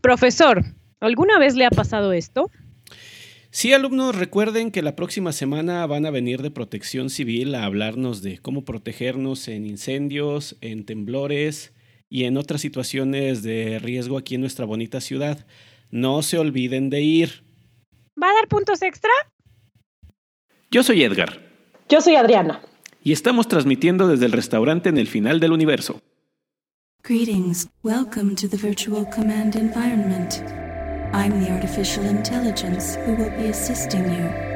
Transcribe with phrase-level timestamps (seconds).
[0.00, 0.64] Profesor,
[1.00, 2.50] ¿alguna vez le ha pasado esto?
[3.50, 8.22] Sí, alumnos, recuerden que la próxima semana van a venir de protección civil a hablarnos
[8.22, 11.72] de cómo protegernos en incendios, en temblores
[12.10, 15.46] y en otras situaciones de riesgo aquí en nuestra bonita ciudad.
[15.90, 17.42] No se olviden de ir.
[18.22, 19.10] ¿Va a dar puntos extra?
[20.70, 21.40] Yo soy Edgar.
[21.88, 22.60] Yo soy Adriana.
[23.02, 26.02] Y estamos transmitiendo desde el restaurante en el final del universo.
[27.04, 27.66] Greetings.
[27.82, 30.42] Welcome to the virtual command environment.
[31.14, 34.47] I'm the artificial intelligence who will be assisting you.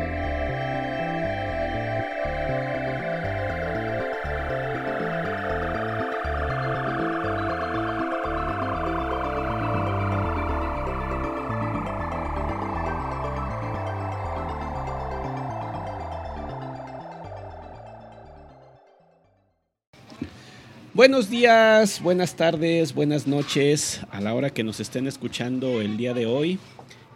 [21.03, 26.15] Buenos días, buenas tardes, buenas noches a la hora que nos estén escuchando el día
[26.15, 26.61] de hoy.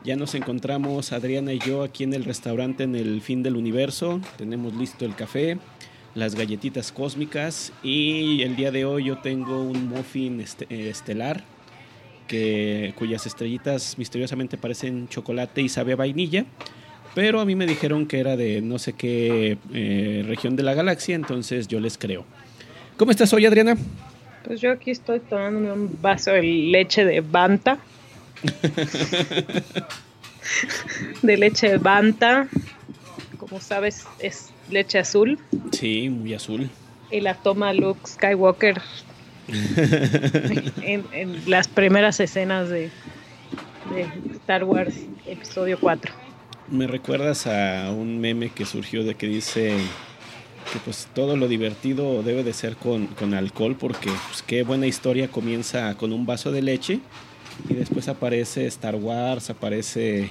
[0.03, 4.21] Ya nos encontramos Adriana y yo aquí en el restaurante en el fin del universo.
[4.38, 5.59] Tenemos listo el café,
[6.16, 11.45] las galletitas cósmicas y el día de hoy yo tengo un muffin este- eh, estelar
[12.27, 16.45] que, cuyas estrellitas misteriosamente parecen chocolate y sabe a vainilla.
[17.15, 20.75] Pero a mí me dijeron que era de no sé qué eh, región de la
[20.75, 22.27] galaxia, entonces yo les creo.
[22.97, 23.77] ¿Cómo estás hoy, Adriana?
[24.45, 27.77] Pues yo aquí estoy tomando un vaso de leche de Banta.
[31.23, 32.49] de leche de Banta.
[33.37, 35.38] Como sabes, es leche azul.
[35.73, 36.71] Sí, muy azul.
[37.11, 38.80] Y la toma Luke Skywalker
[40.83, 42.91] en, en las primeras escenas de,
[43.95, 44.95] de Star Wars
[45.27, 46.15] Episodio 4.
[46.69, 49.77] Me recuerdas a un meme que surgió de que dice
[50.73, 54.87] que pues todo lo divertido debe de ser con, con alcohol porque pues qué buena
[54.87, 57.01] historia comienza con un vaso de leche
[57.69, 60.31] y después aparece Star Wars, aparece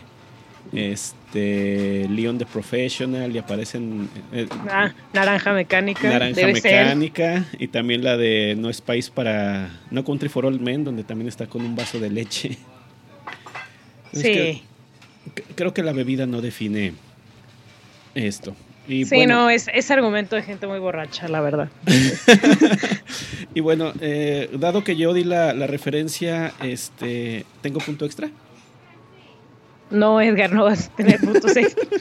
[0.74, 6.10] este Leon the Professional y aparecen eh, Ah, naranja mecánica.
[6.10, 6.86] Naranja debe ser.
[6.86, 11.28] Mecánica y también la de No Spice para No Country for All Men donde también
[11.28, 12.58] está con un vaso de leche.
[14.12, 14.64] Es Sí.
[15.56, 16.94] creo que la bebida no define
[18.16, 18.56] esto.
[18.88, 21.70] Y sí, bueno, no, es, es argumento de gente muy borracha, la verdad.
[23.56, 28.30] y bueno eh, dado que yo di la, la referencia, este, ¿tengo punto extra?
[29.90, 31.86] No, Edgar, no vas a tener puntos extra.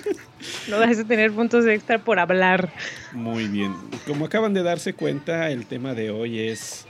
[0.69, 2.71] No vas a tener puntos extra por hablar.
[3.12, 3.75] Muy bien.
[4.06, 6.87] Como acaban de darse cuenta, el tema de hoy es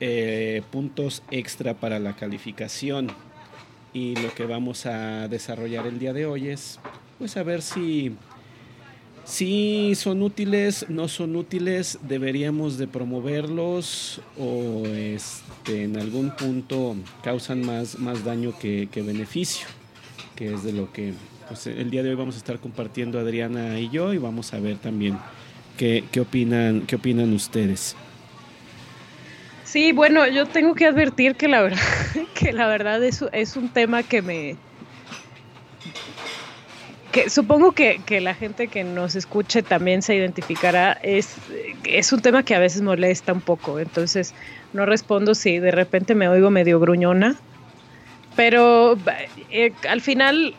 [0.00, 3.12] eh, puntos extra para la calificación.
[3.92, 6.80] Y lo que vamos a desarrollar el día de hoy es,
[7.18, 8.16] pues, a ver si,
[9.24, 17.64] si son útiles, no son útiles, deberíamos de promoverlos o este, en algún punto causan
[17.64, 19.66] más, más daño que, que beneficio,
[20.36, 21.14] que es de lo que
[21.48, 24.60] pues, el día de hoy vamos a estar compartiendo Adriana y yo y vamos a
[24.60, 25.18] ver también
[25.76, 27.96] qué, qué opinan, qué opinan ustedes.
[29.64, 31.80] Sí, bueno, yo tengo que advertir que la verdad,
[32.34, 34.56] que la verdad es, es un tema que me...
[37.28, 40.92] supongo que, que la gente que nos escuche también se identificará.
[41.02, 41.36] Es,
[41.84, 44.34] es un tema que a veces molesta un poco, entonces
[44.72, 47.36] no respondo si de repente me oigo medio gruñona.
[48.36, 48.98] Pero
[49.50, 50.54] eh, al final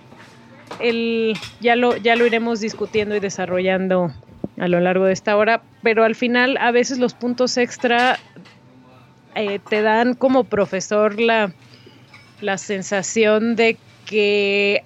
[0.79, 4.13] el, ya, lo, ya lo iremos discutiendo y desarrollando
[4.57, 8.17] a lo largo de esta hora, pero al final a veces los puntos extra
[9.35, 11.51] eh, te dan como profesor la,
[12.39, 14.83] la sensación de que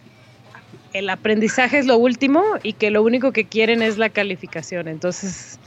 [0.94, 4.88] el aprendizaje es lo último y que lo único que quieren es la calificación.
[4.88, 5.59] Entonces,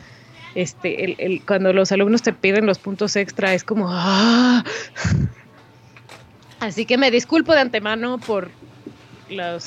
[0.54, 3.86] este, el, el, cuando los alumnos te piden los puntos extra es como...
[3.90, 4.64] ¡ah!
[6.60, 8.48] Así que me disculpo de antemano por
[9.28, 9.66] los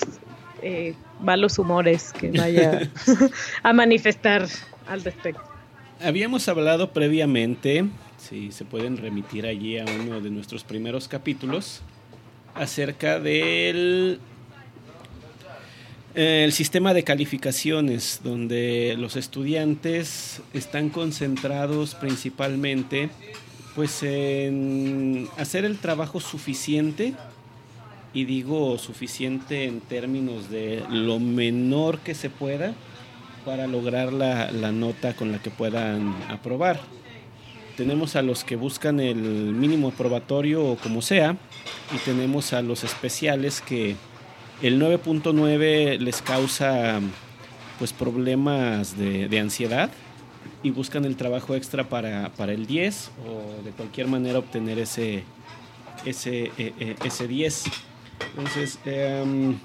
[0.62, 2.90] eh, malos humores que vaya
[3.64, 4.48] a manifestar
[4.88, 5.42] al respecto.
[6.02, 7.86] Habíamos hablado previamente,
[8.18, 11.82] si se pueden remitir allí a uno de nuestros primeros capítulos,
[12.54, 14.20] acerca del
[16.16, 23.10] el sistema de calificaciones, donde los estudiantes están concentrados principalmente
[23.76, 27.14] pues en hacer el trabajo suficiente
[28.14, 32.74] y digo suficiente en términos de lo menor que se pueda
[33.44, 36.80] para lograr la, la, nota con la que puedan aprobar.
[37.76, 41.36] Tenemos a los que buscan el mínimo aprobatorio o como sea
[41.94, 43.98] y tenemos a los especiales que
[44.62, 47.00] el 9.9 les causa
[47.80, 49.92] pues problemas de, de ansiedad
[50.64, 55.24] y buscan el trabajo extra para, para, el 10 o de cualquier manera obtener ese,
[56.06, 56.52] ese,
[57.04, 57.64] ese 10.
[58.30, 59.58] Entonces, em,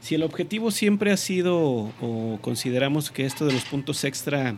[0.00, 1.56] si el objetivo siempre ha sido
[2.00, 4.56] o consideramos que esto de los puntos extra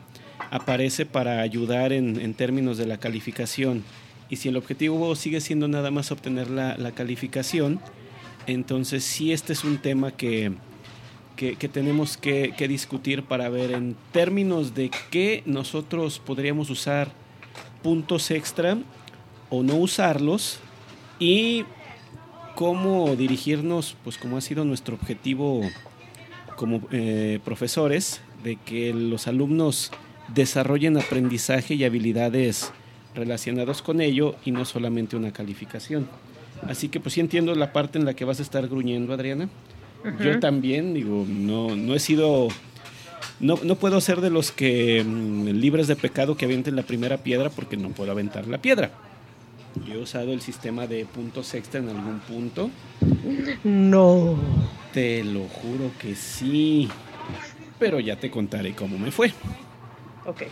[0.51, 3.85] aparece para ayudar en, términos de la calificación
[4.31, 7.81] y si el objetivo sigue siendo nada más obtener la, calificación,
[8.49, 10.53] entonces sí este es un tema que,
[11.37, 17.13] que, tenemos que, discutir para ver en términos de qué nosotros podríamos usar
[17.83, 18.79] puntos extra
[19.51, 20.59] o no usarlos
[21.21, 21.65] y
[22.55, 25.63] cómo dirigirnos, pues como ha sido nuestro objetivo
[26.57, 29.93] como eh, profesores, de que los alumnos
[30.35, 32.73] desarrollen aprendizaje y habilidades
[33.15, 36.09] relacionados con ello y no solamente una calificación.
[36.67, 39.49] Así que pues sí entiendo la parte en la que vas a estar gruñendo, Adriana.
[40.21, 42.49] Yo también, digo, no, no he sido...
[43.41, 47.19] No, no puedo ser de los que mm, libres de pecado que avienten la primera
[47.19, 48.91] piedra porque no puedo aventar la piedra.
[49.87, 52.71] Yo he usado el sistema de puntos extra en algún punto.
[53.63, 54.37] No.
[54.93, 56.89] Te lo juro que sí.
[57.79, 59.33] Pero ya te contaré cómo me fue.
[60.27, 60.43] Ok.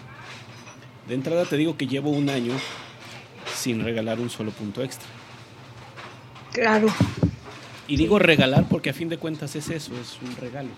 [1.08, 2.53] De entrada te digo que llevo un año
[3.55, 5.08] sin regalar un solo punto extra.
[6.56, 6.88] Claro.
[7.87, 10.70] Y digo regalar porque a fin de cuentas es eso, es un regalo.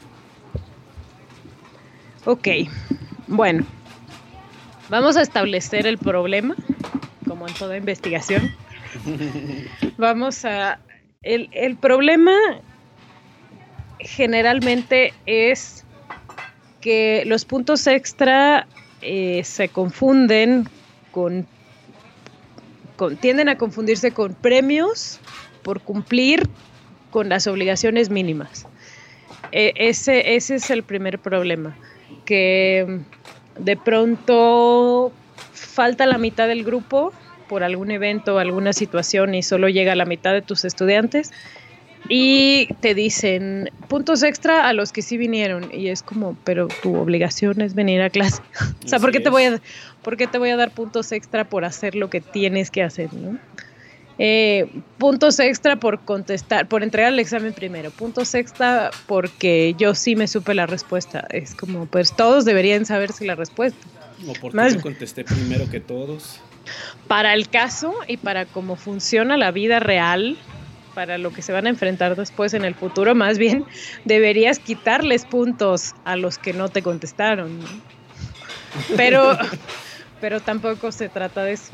[2.24, 2.48] Ok.
[3.28, 3.64] Bueno.
[4.88, 6.56] Vamos a establecer el problema
[7.28, 8.52] como en toda investigación.
[9.98, 10.80] Vamos a...
[11.22, 12.32] El, problema
[14.00, 15.84] generalmente es
[16.80, 18.66] que los puntos extra
[19.00, 20.68] eh, se confunden
[21.12, 21.46] con,
[22.96, 25.20] con, tienden a confundirse con premios
[25.62, 26.48] por cumplir
[27.10, 28.66] con las obligaciones mínimas.
[29.52, 31.76] E, ese, ese es el primer problema,
[32.24, 33.00] que
[33.58, 35.12] de pronto
[35.52, 37.12] falta la mitad del grupo
[37.48, 41.32] por algún evento o alguna situación y solo llega la mitad de tus estudiantes
[42.08, 46.96] y te dicen puntos extra a los que sí vinieron y es como, pero tu
[46.96, 48.42] obligación es venir a clase.
[48.84, 49.60] o sea, ¿por qué, te voy a,
[50.02, 53.12] ¿por te voy a dar puntos extra por hacer lo que tienes que hacer?
[53.12, 53.38] ¿no?
[54.20, 54.68] Eh,
[54.98, 60.26] puntos extra por contestar, por entregar el examen primero, puntos extra porque yo sí me
[60.26, 61.26] supe la respuesta.
[61.30, 63.78] Es como, pues todos deberían saberse la respuesta.
[64.26, 66.40] O porque Más, contesté primero que todos.
[67.06, 70.36] Para el caso y para cómo funciona la vida real,
[70.94, 73.64] para lo que se van a enfrentar después en el futuro, más bien
[74.04, 77.60] deberías quitarles puntos a los que no te contestaron.
[78.96, 79.38] Pero,
[80.20, 81.72] pero tampoco se trata de eso.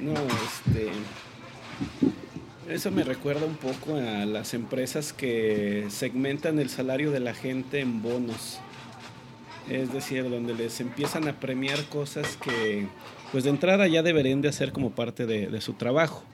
[0.00, 0.12] ¿no?
[0.12, 0.90] no, este.
[2.68, 7.80] Eso me recuerda un poco a las empresas que segmentan el salario de la gente
[7.80, 8.58] en bonos.
[9.70, 12.86] Es decir, donde les empiezan a premiar cosas que,
[13.32, 16.24] pues de entrada ya deberían de hacer como parte de, su trabajo.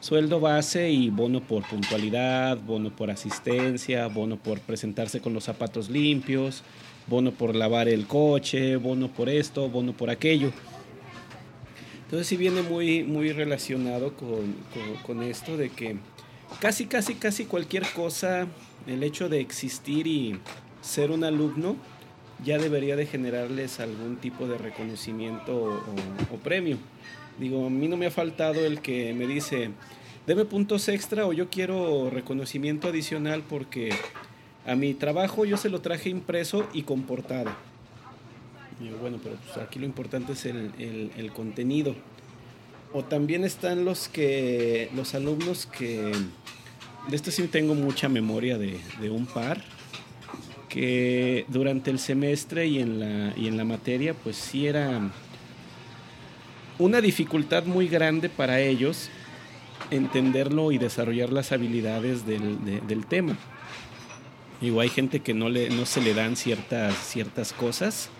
[0.00, 5.90] Sueldo base y bono por puntualidad, bono por asistencia, bono por presentarse con los zapatos
[5.90, 6.64] limpios,
[7.06, 10.52] bono por lavar el coche, bono por esto, bono por aquello.
[12.14, 14.54] Entonces sí viene muy, muy relacionado con,
[15.04, 15.96] con, esto de que
[16.60, 18.46] casi, casi, casi cualquier cosa,
[18.86, 20.38] el hecho de existir y
[20.80, 21.74] ser un alumno,
[22.44, 25.82] ya debería de generarles algún tipo de reconocimiento
[26.32, 26.78] o, premio.
[27.40, 29.70] Digo, a mí no me ha faltado el que me dice,
[30.24, 33.90] debe puntos extra o yo quiero reconocimiento adicional porque
[34.64, 37.56] a mi trabajo yo se lo traje impreso y con portada.
[39.00, 41.94] Bueno, pero pues aquí lo importante es el, contenido.
[42.92, 46.12] O también están los que, los alumnos que,
[47.08, 49.62] de esto sí tengo mucha memoria de, de un par,
[50.68, 55.10] que durante el semestre y en la, y en la materia, pues sí era
[56.78, 59.08] una dificultad muy grande para ellos
[59.90, 63.36] entenderlo y desarrollar las habilidades del, tema.
[64.60, 68.10] Digo, hay gente que no, le, no se le dan ciertas, ciertas cosas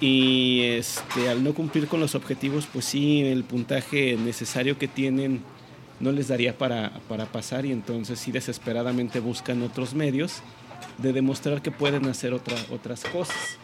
[0.00, 5.42] y este, al no cumplir con los objetivos, pues sí, el puntaje necesario que tienen
[6.00, 10.42] no les daría para, para pasar y entonces sí desesperadamente buscan otros medios
[10.98, 13.58] de demostrar que pueden hacer otra, otras cosas.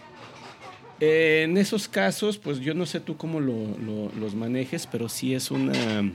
[1.01, 6.13] en esos casos, pues yo no sé tú cómo los manejes, pero sí es una...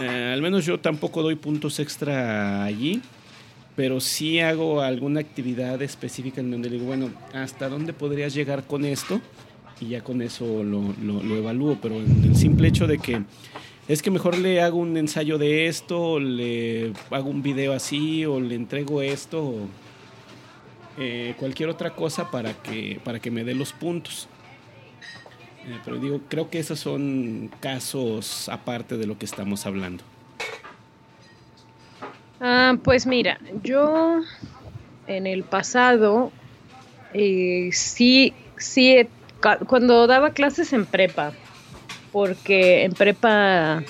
[0.00, 3.02] Eh, al menos yo tampoco doy puntos extra allí,
[3.78, 8.84] pero sí hago alguna actividad específica en donde digo, bueno, ¿hasta dónde podrías llegar con
[8.84, 9.20] esto?
[9.80, 13.22] Y ya con eso lo, lo evalúo, pero el simple hecho de que
[13.86, 18.26] es que mejor le hago un ensayo de esto, o le hago un video así,
[18.26, 19.68] o le entrego esto, o
[20.98, 24.26] eh, cualquier otra cosa para que, para que me dé los puntos.
[25.68, 30.02] Eh, pero digo, creo que esos son casos aparte de lo que estamos hablando.
[32.40, 34.20] Ah, pues mira, yo
[35.06, 36.32] en el pasado
[37.12, 39.08] eh, sí, sí,
[39.66, 41.32] cuando daba clases en prepa,
[42.12, 43.84] porque en prepa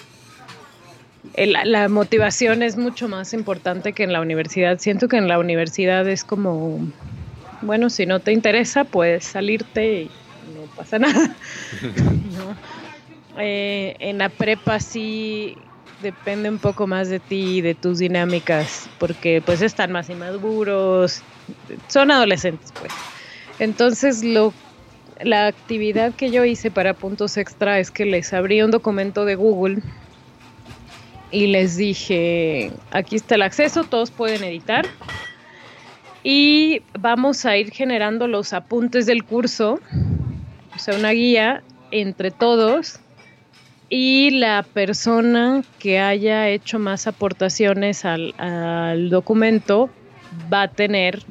[1.34, 4.78] la motivación es mucho más importante que en la universidad.
[4.78, 6.80] Siento que en la universidad es como,
[7.60, 10.10] bueno, si no te interesa, puedes salirte y
[10.54, 11.36] no pasa nada.
[13.38, 15.67] Eh, en la prepa sí
[16.02, 21.22] depende un poco más de ti y de tus dinámicas, porque pues están más inmaduros,
[21.88, 22.92] son adolescentes pues.
[23.58, 24.52] Entonces lo
[25.22, 29.34] la actividad que yo hice para puntos extra es que les abrí un documento de
[29.34, 29.82] Google
[31.30, 34.86] y les dije, aquí está el acceso, todos pueden editar
[36.22, 39.80] y vamos a ir generando los apuntes del curso,
[40.74, 43.00] o sea, una guía entre todos
[43.88, 49.90] y la persona que haya hecho más aportaciones al, al documento
[50.52, 51.22] va a tener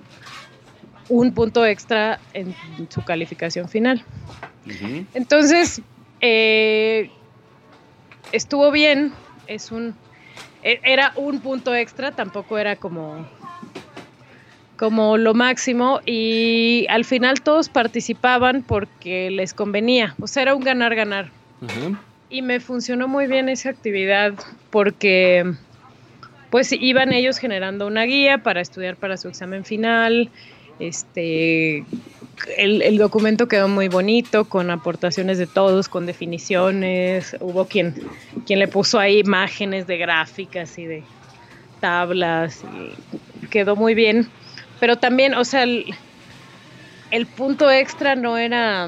[1.09, 2.55] un punto extra en
[2.89, 4.03] su calificación final.
[5.13, 5.81] Entonces,
[6.19, 7.09] eh,
[8.31, 9.13] estuvo bien,
[9.47, 9.95] es un,
[10.63, 13.25] e, era un punto extra, tampoco era como,
[14.77, 20.63] como lo máximo y al final todos participaban porque les convenía, o sea, era un
[20.63, 21.31] ganar-ganar.
[22.29, 24.33] Y me funcionó muy bien esa actividad
[24.69, 25.53] porque
[26.49, 30.29] pues iban ellos generando una guía para estudiar para su examen final,
[30.79, 31.83] este,
[32.57, 37.35] el, documento quedó muy bonito, con aportaciones de todos, con definiciones.
[37.39, 37.95] Hubo quien,
[38.45, 41.03] quien le puso ahí imágenes de gráficas y de
[41.79, 42.63] tablas.
[43.49, 44.27] quedó muy bien.
[44.79, 45.85] Pero también, o sea, el,
[47.09, 48.87] el, punto extra no era,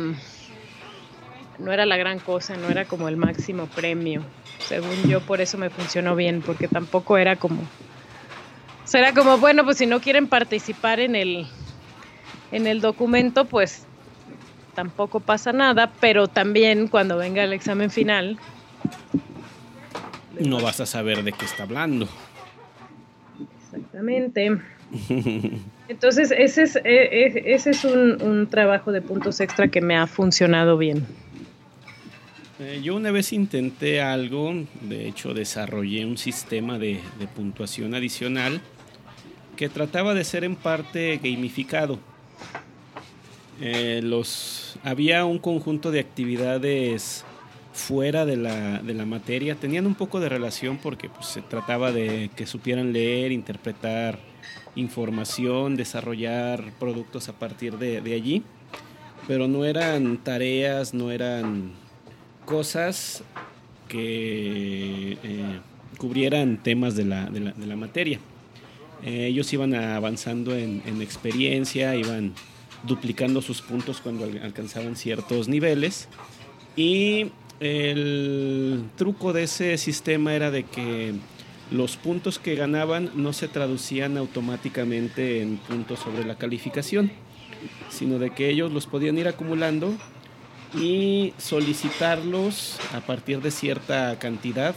[1.60, 4.24] no era la gran cosa, no era como el máximo premio.
[4.60, 7.62] Según yo, por eso me funcionó bien, porque tampoco era como...
[7.62, 11.48] O sea, era como, bueno, pues si no quieren participar en el,
[12.52, 13.86] en el documento, pues
[14.74, 18.38] tampoco pasa nada, pero también cuando venga el examen final...
[20.40, 22.08] No vas a saber de qué está hablando.
[23.62, 24.58] Exactamente.
[25.90, 30.08] Entonces, ese es, e, e, ese es un, trabajo de puntos extra que me ha
[30.08, 31.06] funcionado bien.
[32.60, 37.00] Eh, yo una vez intenté algo, de hecho desarrollé un sistema de,
[37.34, 38.60] puntuación adicional
[39.56, 42.00] que trataba de ser en parte gamificado.
[43.62, 44.02] Eh,
[44.84, 47.24] había un conjunto de actividades
[47.72, 51.94] fuera de la, de la, materia, tenían un poco de relación porque pues, se trataba
[51.94, 54.20] de que supieran leer, interpretar
[54.76, 58.44] información, desarrollar productos a partir de, allí,
[59.28, 61.72] pero no eran tareas, no eran
[62.50, 63.24] cosas
[63.88, 65.60] que eh,
[66.00, 68.20] cubrieran temas de la, de la, materia.
[69.04, 72.34] Eh, ellos iban avanzando en, en experiencia, iban
[72.84, 76.10] duplicando sus puntos cuando alcanzaban ciertos niveles.
[76.76, 77.28] Y
[77.60, 81.14] el truco de ese sistema era de que
[81.70, 87.12] los puntos que ganaban no se traducían automáticamente en puntos sobre la calificación,
[87.90, 89.94] sino de que ellos los podían ir acumulando
[90.74, 94.76] y solicitarlos a partir de cierta cantidad,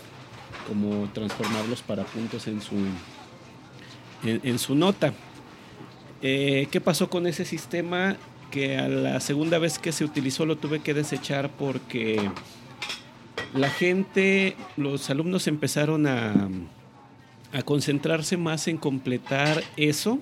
[0.69, 2.77] como transformarlos para puntos en su,
[4.25, 5.13] en su nota.
[6.23, 8.17] Eh, ¿Qué pasó con ese sistema?
[8.53, 12.31] Que a la segunda vez que se utilizó lo tuve que desechar porque
[13.55, 16.49] la gente, los alumnos empezaron a,
[17.53, 20.21] a concentrarse más en completar eso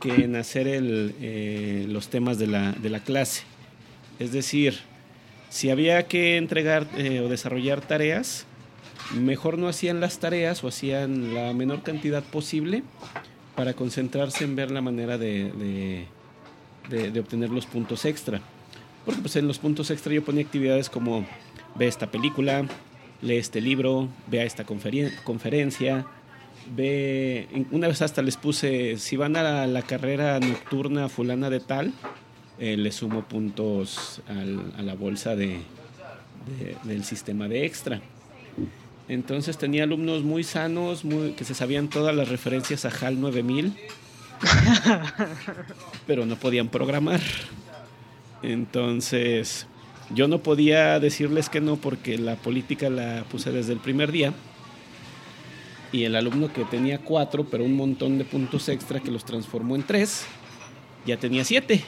[0.00, 3.42] que en hacer el, eh, los temas de la, de la, clase.
[4.20, 4.78] Es decir,
[5.48, 8.46] si había que entregar eh, o desarrollar tareas,
[9.14, 12.84] mejor no hacían las tareas o hacían la menor cantidad posible
[13.56, 16.06] para concentrarse en ver la manera de,
[17.18, 18.40] obtener los puntos extra.
[19.04, 21.26] Porque pues en los puntos extra yo ponía actividades como
[21.74, 22.66] ve esta película,
[23.22, 26.06] lee este libro, vea esta conferencia,
[26.74, 31.92] ve, una vez hasta les puse, si van a la, carrera nocturna fulana de tal,
[32.60, 35.60] eh, le sumo puntos a la bolsa de,
[36.84, 38.02] del sistema de extra.
[39.08, 43.72] Entonces tenía alumnos muy sanos, muy, que se sabían todas las referencias a HAL 9000,
[46.06, 47.20] pero no podían programar.
[48.42, 49.66] Entonces
[50.14, 54.34] yo no podía decirles que no porque la política la puse desde el primer día.
[55.92, 59.76] Y el alumno que tenía cuatro, pero un montón de puntos extra que los transformó
[59.76, 60.26] en tres,
[61.06, 61.82] ya tenía siete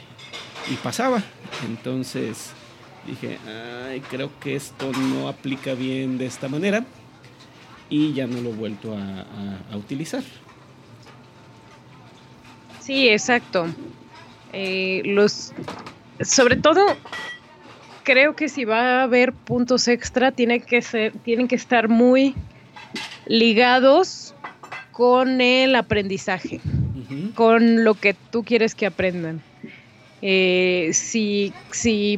[0.71, 1.23] y pasaba.
[1.67, 2.53] Entonces
[3.07, 3.39] dije,
[3.89, 6.85] ay, creo que esto no aplica bien de esta manera
[7.89, 10.23] y ya no lo he vuelto a, utilizar.
[12.81, 13.67] Sí, exacto.
[14.53, 15.53] Eh, los,
[16.21, 16.85] sobre todo,
[18.03, 22.35] creo que si va a haber puntos extra, tiene que ser, tienen que estar muy
[23.27, 24.35] ligados
[24.91, 26.61] con el aprendizaje,
[27.35, 29.43] con lo que tú quieres que aprendan.
[30.25, 31.53] Eh, si,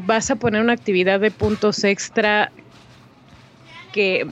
[0.04, 2.52] vas a poner una actividad de puntos extra
[3.92, 4.26] que,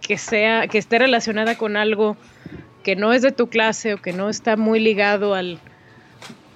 [0.00, 2.16] que, sea, que esté relacionada con algo
[2.82, 5.58] que no es de tu clase o que no está muy ligado al,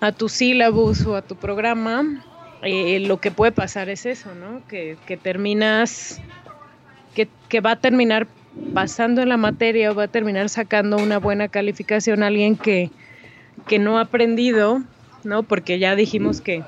[0.01, 2.25] a tu sílabus o a tu programa,
[2.63, 4.67] eh, lo que puede pasar es eso, ¿no?
[4.69, 6.21] Que, terminas,
[7.15, 8.27] que, que, va a terminar
[8.73, 12.91] pasando en la materia o va a terminar sacando una buena calificación alguien que,
[13.67, 14.83] que no ha aprendido
[15.25, 15.43] ¿no?
[15.43, 16.63] Porque ya dijimos que,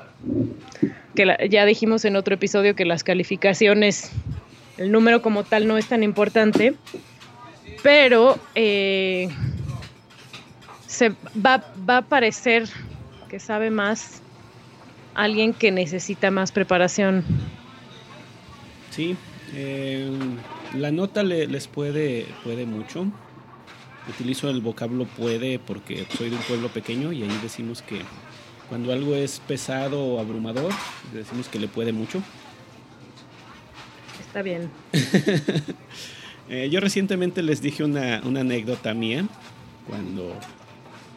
[1.49, 4.11] ya dijimos en otro episodio que las calificaciones,
[4.77, 6.75] el número como tal no es tan importante,
[7.83, 9.29] pero eh,
[10.87, 11.09] se
[11.45, 12.67] va, va a parecer
[13.29, 14.21] que sabe más
[15.13, 17.23] alguien que necesita más preparación.
[18.89, 19.15] Sí,
[19.53, 20.09] eh,
[20.75, 23.07] la nota les puede, puede mucho.
[24.07, 28.01] Utilizo el vocablo puede porque soy de un pueblo pequeño y ahí decimos que
[28.69, 30.71] cuando algo es pesado o abrumador,
[31.11, 32.21] decimos que le puede mucho.
[34.21, 34.69] Está bien.
[36.51, 39.27] Eh, yo recientemente les dije una, anécdota mía,
[39.87, 40.33] cuando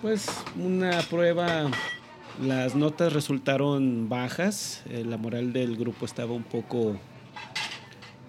[0.02, 1.71] pues una prueba,
[2.38, 6.99] las notas resultaron bajas, eh, la moral del grupo estaba un poco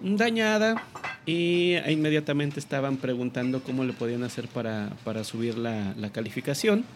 [0.00, 0.82] dañada
[1.26, 6.86] y inmediatamente estaban preguntando cómo le podían hacer para, subir la, la calificación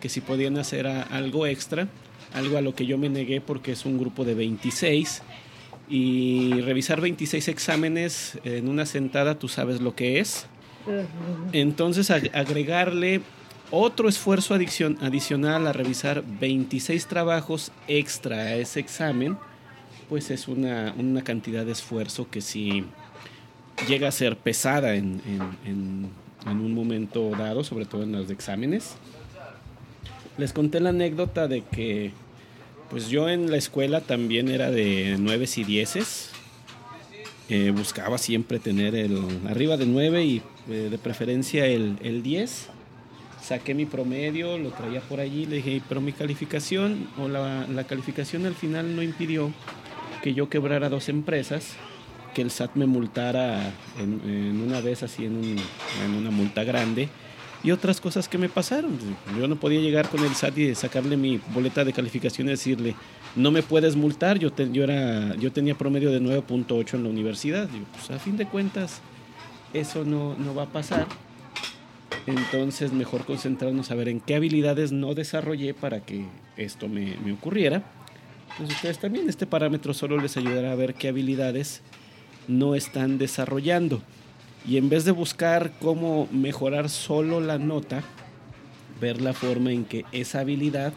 [0.00, 1.88] que si podían hacer algo extra,
[2.34, 5.22] algo a lo que yo me negué porque es un grupo de 26
[5.88, 10.46] y revisar 26 exámenes en una sentada, tú sabes lo que es.
[11.52, 13.20] Entonces agregarle
[13.70, 19.36] otro esfuerzo adicional a revisar 26 trabajos extra a ese examen,
[20.08, 20.94] pues es una,
[21.24, 22.84] cantidad de esfuerzo que si
[23.88, 25.20] llega a ser pesada en,
[26.46, 28.96] en un momento dado, sobre todo en los exámenes.
[30.38, 32.12] Les conté la anécdota de que
[32.90, 36.30] pues yo en la escuela también era de 9 y 10.
[37.48, 39.18] Eh, buscaba siempre tener el
[39.48, 42.68] arriba de 9 y eh, de preferencia el, el 10.
[43.42, 47.84] Saqué mi promedio, lo traía por allí, le dije, pero mi calificación o la, la
[47.84, 49.52] calificación al final no impidió
[50.22, 51.76] que yo quebrara dos empresas,
[52.34, 55.56] que el SAT me multara en, una vez así en
[56.18, 57.08] una multa grande
[57.62, 58.98] y otras cosas que me pasaron.
[59.38, 62.94] Yo no podía llegar con el SAT y sacarle mi boleta de calificación y decirle,
[63.34, 67.68] no me puedes multar, yo, yo, era, yo tenía promedio de 9.8 en la universidad.
[67.92, 69.00] pues a fin de cuentas,
[69.72, 71.06] eso no, no va a pasar.
[72.26, 76.24] Entonces, mejor concentrarnos a ver en qué habilidades no desarrollé para que
[76.56, 77.84] esto me, me ocurriera.
[78.56, 81.82] Pues ustedes también, este parámetro solo les ayudará a ver qué habilidades
[82.48, 84.02] no están desarrollando.
[84.66, 88.02] Y en vez de buscar cómo mejorar solo la nota,
[89.00, 90.92] ver la forma en que esa habilidad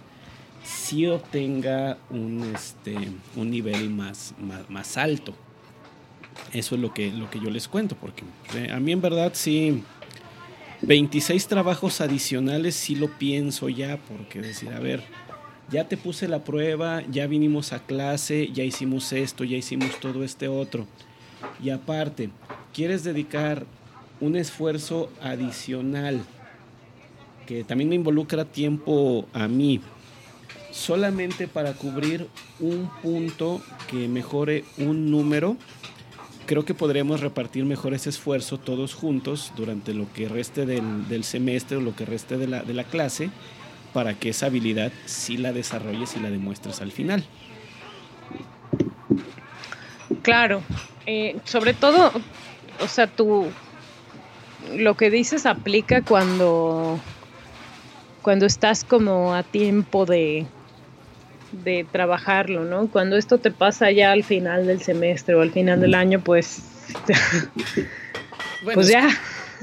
[0.64, 2.96] sí obtenga un, este,
[3.36, 4.34] un nivel más,
[4.70, 5.34] más, alto.
[6.52, 8.24] Eso es lo que, lo que yo les cuento, porque
[8.56, 9.84] eh, a mí en verdad sí,
[10.82, 15.04] 26 trabajos adicionales sí lo pienso ya, porque decir, a ver,
[15.70, 20.24] ya te puse la prueba, ya vinimos a clase, ya hicimos esto, ya hicimos todo
[20.24, 20.88] este otro.
[21.62, 22.30] Y aparte,
[22.74, 23.66] quieres dedicar
[24.22, 26.22] un esfuerzo adicional
[27.50, 29.82] que también me involucra tiempo a mí,
[30.72, 32.28] solamente para cubrir
[32.60, 35.58] un punto que mejore un número,
[36.46, 41.78] creo que podremos repartir mejor ese esfuerzo todos juntos durante lo que reste del, semestre
[41.78, 43.32] o lo que reste de la, clase
[43.94, 47.24] para que esa habilidad sí la desarrolles y la demuestres al final.
[50.22, 50.62] Claro,
[51.08, 52.12] eh, sobre todo
[52.80, 53.48] o sea, tú
[54.76, 57.00] lo que dices aplica cuando
[58.22, 60.46] cuando estás como a tiempo de
[61.52, 62.88] de trabajarlo, ¿no?
[62.90, 66.62] Cuando esto te pasa ya al final del semestre o al final del año, pues
[68.74, 69.10] pues ya.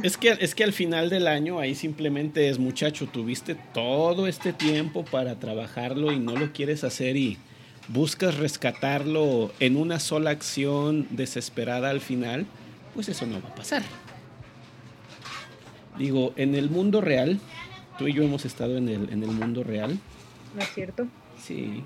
[0.03, 4.53] Es que, es que al final del año ahí simplemente es muchacho, tuviste todo este
[4.53, 7.39] tiempo para trabajarlo y no lo quieres hacer y
[7.89, 12.47] buscas rescatarlo en una sola acción desesperada al final
[12.97, 13.83] pues eso no va a pasar.
[15.99, 17.39] Digo, en el mundo real,
[17.99, 19.99] tú y yo hemos estado en el, en el mundo real.
[20.55, 21.07] ¿No es cierto?
[21.41, 21.85] Sí.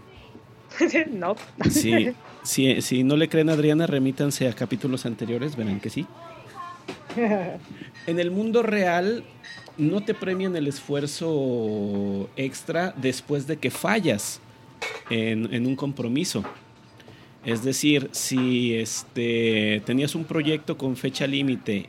[1.11, 1.35] no.
[1.69, 2.13] Sí.
[2.43, 6.07] Si, si no le creen a Adriana, remítanse a capítulos anteriores, verán que sí.
[8.07, 9.25] En el mundo real
[9.77, 14.41] no te premian el esfuerzo extra después de que fallas
[15.11, 16.45] en, en un compromiso.
[17.45, 21.87] Es decir, si este, tenías un proyecto con fecha límite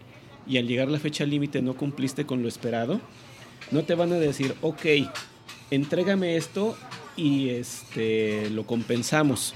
[0.47, 3.01] y al llegar la fecha límite no cumpliste con lo esperado,
[3.71, 4.85] no te van a decir, ok,
[5.69, 6.77] entrégame esto
[7.17, 9.53] y este, lo compensamos.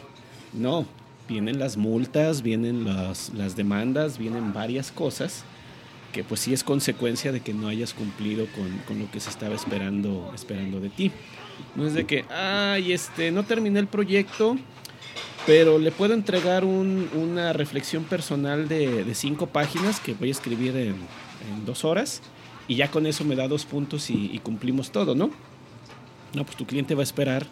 [0.54, 0.86] No,
[1.28, 5.44] vienen las multas, vienen las, demandas, vienen varias cosas
[6.12, 9.30] que pues sí es consecuencia de que no hayas cumplido con, con, lo que se
[9.30, 11.12] estaba esperando, esperando de ti.
[11.76, 14.58] No es de que, ay, este, no terminé el proyecto,
[15.46, 20.32] pero le puedo entregar un, una reflexión personal de, de, cinco páginas que voy a
[20.32, 22.22] escribir en, en, dos horas
[22.68, 25.30] y ya con eso me da dos puntos y, y cumplimos todo, ¿no?
[26.34, 27.46] No, pues tu cliente va a esperar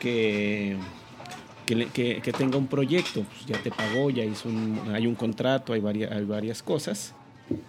[0.00, 0.76] que,
[1.66, 5.14] que, que, que tenga un proyecto, pues ya te pagó, ya hizo un, hay un
[5.14, 7.14] contrato, hay varias, hay varias cosas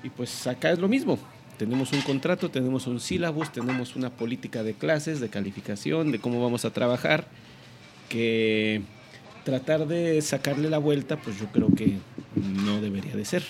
[0.04, 1.20] y pues acá es lo mismo.
[1.58, 6.42] Tenemos un contrato, tenemos un sílabus, tenemos una política de clases, de calificación, de cómo
[6.42, 7.28] vamos a trabajar,
[8.08, 8.82] que
[9.44, 11.98] tratar de sacarle la vuelta, pues yo creo que
[12.36, 13.44] no debería de ser.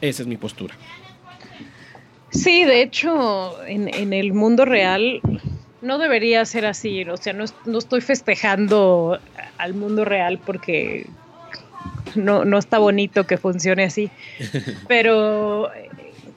[0.00, 0.74] Esa es mi postura.
[2.30, 5.20] Sí, de hecho, en, en el mundo real
[5.80, 7.04] no debería ser así.
[7.04, 9.18] O sea, no, no estoy festejando
[9.56, 11.06] al mundo real porque
[12.14, 14.10] no, no está bonito que funcione así.
[14.88, 15.70] Pero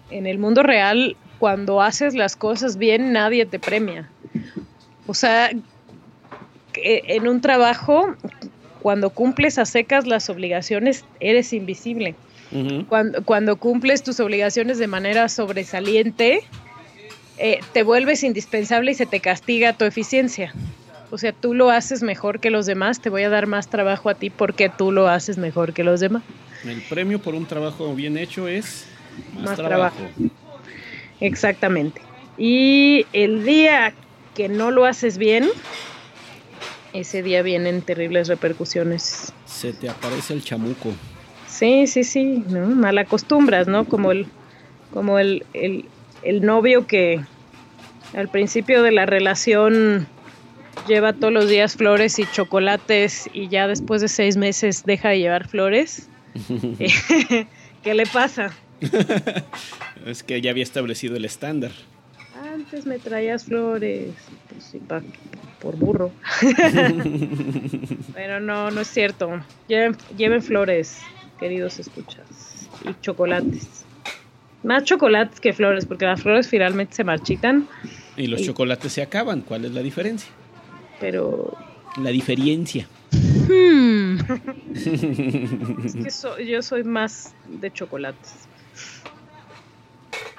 [0.09, 4.09] en el mundo real, cuando haces las cosas bien, nadie te premia.
[5.07, 5.51] O sea,
[6.73, 8.15] en un trabajo,
[8.81, 12.15] cuando cumples a secas las obligaciones, eres invisible.
[12.51, 12.87] Uh -huh.
[12.87, 16.41] cuando, cuando, cumples tus obligaciones de manera sobresaliente,
[17.37, 20.53] eh, te vuelves indispensable y se te castiga tu eficiencia.
[21.11, 24.09] O sea, tú lo haces mejor que los demás, te voy a dar más trabajo
[24.09, 26.23] a ti porque tú lo haces mejor que los demás.
[26.65, 28.85] El premio por un trabajo bien hecho es
[29.33, 29.95] más, más trabajo.
[29.95, 30.33] trabajo.
[31.19, 32.01] Exactamente.
[32.37, 33.93] Y el día
[34.35, 35.49] que no lo haces bien,
[36.93, 39.33] ese día vienen terribles repercusiones.
[39.45, 40.91] Se te aparece el chamuco.
[41.47, 42.67] Sí, sí, sí, ¿no?
[42.67, 43.85] Mal acostumbras, ¿no?
[43.85, 44.27] Como el,
[44.93, 45.85] como el, el,
[46.23, 47.21] el novio que
[48.15, 50.07] al principio de la relación
[50.87, 55.19] lleva todos los días flores y chocolates y ya después de seis meses deja de
[55.19, 56.09] llevar flores.
[57.83, 58.51] ¿Qué le pasa?
[60.05, 61.71] es que ya había establecido el estándar.
[62.53, 64.13] Antes me traías flores,
[64.49, 65.01] pues sí, pa,
[65.61, 66.11] por burro.
[68.13, 69.41] Pero no, no es cierto.
[69.67, 70.99] Lleven, lleven flores,
[71.39, 73.85] queridos escuchas, y chocolates.
[74.63, 77.67] Más chocolates que flores, porque las flores finalmente se marchitan.
[78.17, 78.45] Y los y...
[78.45, 79.41] chocolates se acaban.
[79.41, 80.29] ¿Cuál es la diferencia?
[81.01, 81.57] pero...
[81.97, 82.87] La diferencia.
[83.11, 84.17] Hmm.
[85.83, 88.47] es que so, yo soy más de chocolates.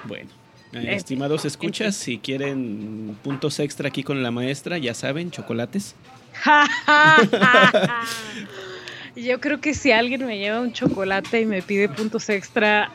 [0.05, 0.31] Bueno,
[0.73, 5.95] eh, estimados escuchas, si quieren puntos extra aquí con la maestra, ya saben, chocolates.
[9.15, 12.91] yo creo que si alguien me lleva un chocolate y me pide puntos extra,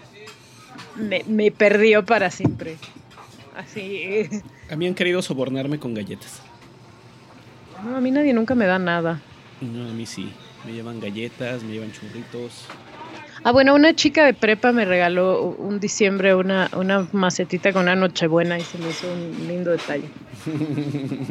[0.97, 2.77] me, me perdió para siempre.
[3.57, 4.29] Así.
[4.71, 6.43] A mí han querido sobornarme con galletas.
[7.85, 9.21] No, a mí nadie nunca me da nada.
[9.61, 10.33] No, a mí sí.
[10.65, 12.67] Me llevan galletas, me llevan churritos.
[13.45, 17.95] Ah, bueno, una chica de prepa me regaló un diciembre una, una macetita con una
[17.95, 20.09] nochebuena y se me hizo un lindo detalle.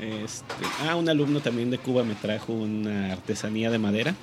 [0.00, 4.14] este, ah, un alumno también de Cuba me trajo una artesanía de madera.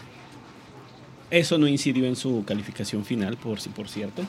[1.32, 4.24] Eso no incidió en su calificación final, por, por cierto.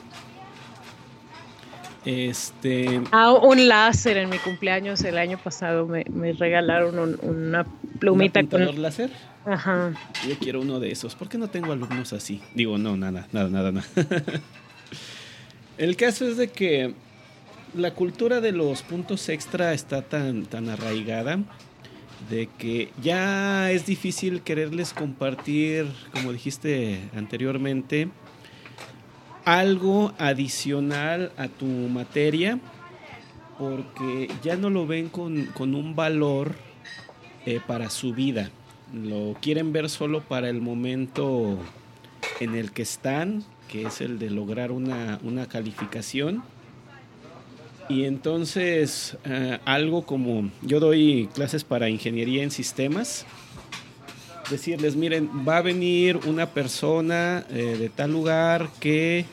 [2.05, 3.01] Este.
[3.11, 7.65] Ah, un láser en mi cumpleaños el año pasado me, me regalaron un, una
[7.99, 8.81] plumita ¿Un con.
[8.81, 9.11] láser?
[9.45, 9.93] Ajá.
[10.27, 11.15] Yo quiero uno de esos.
[11.15, 12.41] ¿Por qué no tengo alumnos así?
[12.55, 13.87] Digo, no, nada, nada, nada, nada.
[15.77, 16.93] el caso es de que
[17.75, 21.39] la cultura de los puntos extra está tan, tan arraigada
[22.29, 28.09] de que ya es difícil quererles compartir, como dijiste anteriormente,
[29.45, 32.59] algo adicional a tu materia
[33.57, 36.55] porque ya no lo ven con, con un valor
[37.45, 38.49] eh, para su vida.
[38.93, 41.59] Lo quieren ver solo para el momento
[42.39, 46.43] en el que están, que es el de lograr una, una calificación.
[47.87, 53.25] Y entonces eh, algo como yo doy clases para ingeniería en sistemas,
[54.51, 59.25] decirles, miren, va a venir una persona eh, de tal lugar que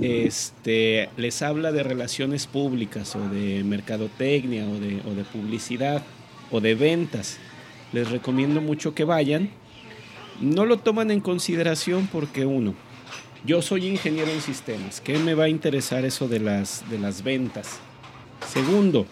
[0.00, 6.04] este, les habla de relaciones públicas o de mercadotecnia o de, o de publicidad
[6.50, 7.38] o de ventas.
[7.92, 9.50] Les recomiendo mucho que vayan
[10.40, 12.74] no lo toman en consideración porque uno,
[13.44, 17.22] yo soy ingeniero en sistemas, ¿qué me va a interesar eso de las, de las
[17.22, 17.78] ventas?
[18.52, 19.06] Segundo,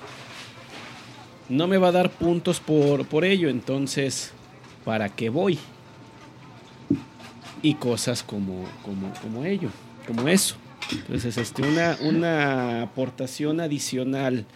[1.49, 4.33] no me va a dar puntos por, por ello, entonces,
[4.85, 5.59] ¿para qué voy?
[7.62, 9.68] Y cosas como, como, como ello,
[10.07, 10.57] como eso.
[10.90, 14.47] Entonces, este, una, una aportación adicional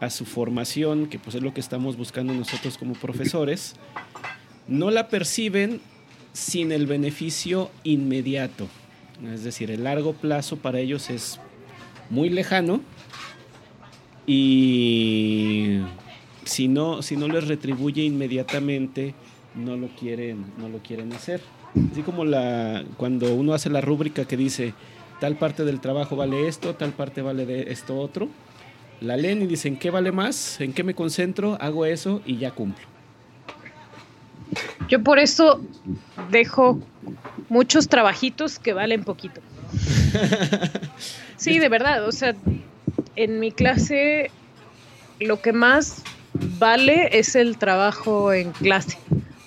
[0.00, 3.76] a su formación, que pues es lo que estamos buscando nosotros como profesores,
[4.66, 5.80] no la perciben
[6.32, 8.68] sin el beneficio inmediato.
[9.32, 11.38] Es decir, el largo plazo para ellos es
[12.10, 12.80] muy lejano
[14.26, 15.80] y
[16.44, 19.14] si no, si no les retribuye inmediatamente,
[19.54, 21.40] no lo quieren, no lo quieren hacer.
[21.90, 24.74] Así como la, cuando uno hace la rúbrica que dice
[25.20, 28.28] tal parte del trabajo vale esto, tal parte vale de esto otro,
[29.00, 32.50] la leen y dicen qué vale más, en qué me concentro, hago eso y ya
[32.50, 32.84] cumplo.
[34.88, 35.60] Yo por eso
[36.30, 36.80] dejo
[37.48, 39.40] muchos trabajitos que valen poquito.
[41.36, 42.34] Sí, de verdad, o sea,
[43.16, 44.30] en mi clase
[45.20, 46.02] lo que más
[46.58, 48.98] vale es el trabajo en clase,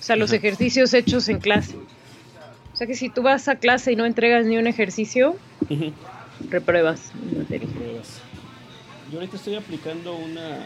[0.08, 1.76] sea, los ejercicios hechos en clase.
[2.72, 5.36] O sea que si tú vas a clase y no entregas ni un ejercicio,
[6.50, 7.12] repruebas.
[7.48, 8.20] repruebas.
[9.10, 10.58] Yo ahorita estoy aplicando una,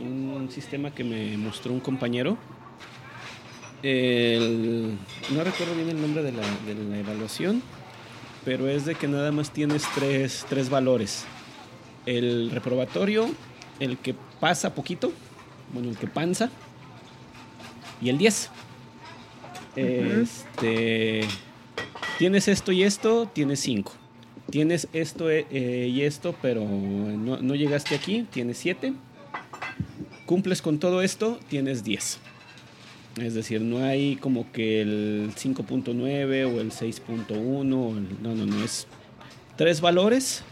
[0.00, 2.38] un sistema que me mostró un compañero
[3.82, 7.62] no recuerdo bien el nombre de la, evaluación,
[8.44, 11.24] pero es de que nada más tienes tres, valores.
[12.06, 13.28] El reprobatorio,
[13.80, 15.12] el que pasa poquito,
[15.72, 16.50] bueno, el que panza,
[18.02, 18.50] y el 10.
[19.76, 21.22] Este,
[22.18, 23.92] tienes esto y esto, tienes 5.
[24.50, 28.92] Tienes esto eh, y esto, pero no, no llegaste aquí, tienes 7.
[30.26, 32.18] Cumples con todo esto, tienes 10.
[33.20, 38.86] Es decir, no hay como que el 5.9 o el 6.1, no, no, no, es
[39.56, 40.42] tres valores,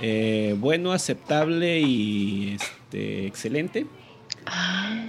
[0.00, 3.86] eh, bueno, aceptable y este, excelente.
[4.46, 5.05] Ah.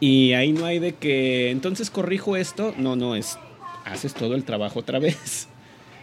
[0.00, 3.38] Y ahí no hay de que, entonces corrijo esto, no, no, es,
[3.84, 5.48] haces todo el trabajo otra vez.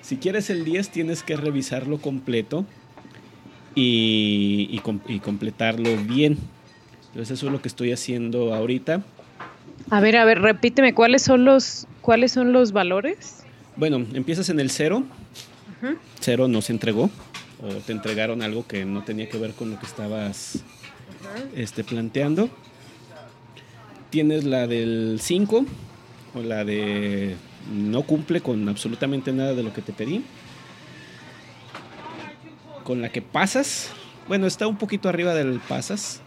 [0.02, 2.66] Si quieres el 10 tienes que revisarlo completo
[3.76, 6.38] y, y completarlo bien.
[7.08, 9.04] Entonces eso es lo que estoy haciendo ahorita.
[9.90, 13.44] A ver, a ver, repíteme, ¿cuáles son los, cuáles son los valores?
[13.76, 15.04] Bueno, empiezas en el cero.
[16.20, 17.10] Cero no se entregó.
[17.62, 20.64] O te entregaron algo que no tenía que ver con lo que estabas
[21.56, 22.50] este, planteando.
[24.14, 25.66] Tienes la del 5
[26.36, 27.36] o la de
[27.74, 30.24] no cumple con absolutamente nada de lo que te pedí.
[32.84, 33.90] Con la que pasas,
[34.28, 36.22] bueno, está un poquito arriba del pasas,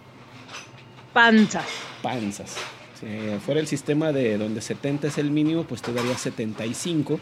[1.12, 1.64] Panzas.
[2.02, 2.56] Panzas.
[2.98, 3.06] Si
[3.38, 7.20] fuera el sistema de donde 70 es el mínimo, pues te daría 75.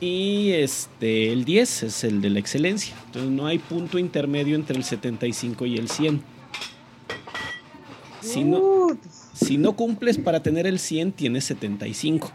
[0.00, 2.94] Y este, el 10 es el de la excelencia.
[3.04, 6.33] Entonces no hay punto intermedio entre el 75 y el 100.
[8.24, 8.98] Si no,
[9.34, 12.32] si no cumples para tener el 100, tienes 75.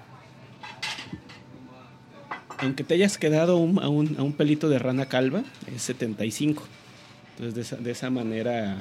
[2.60, 6.63] Aunque te hayas quedado a, un, a un pelito de rana calva, es 75.
[7.39, 8.78] Entonces, de esa, manera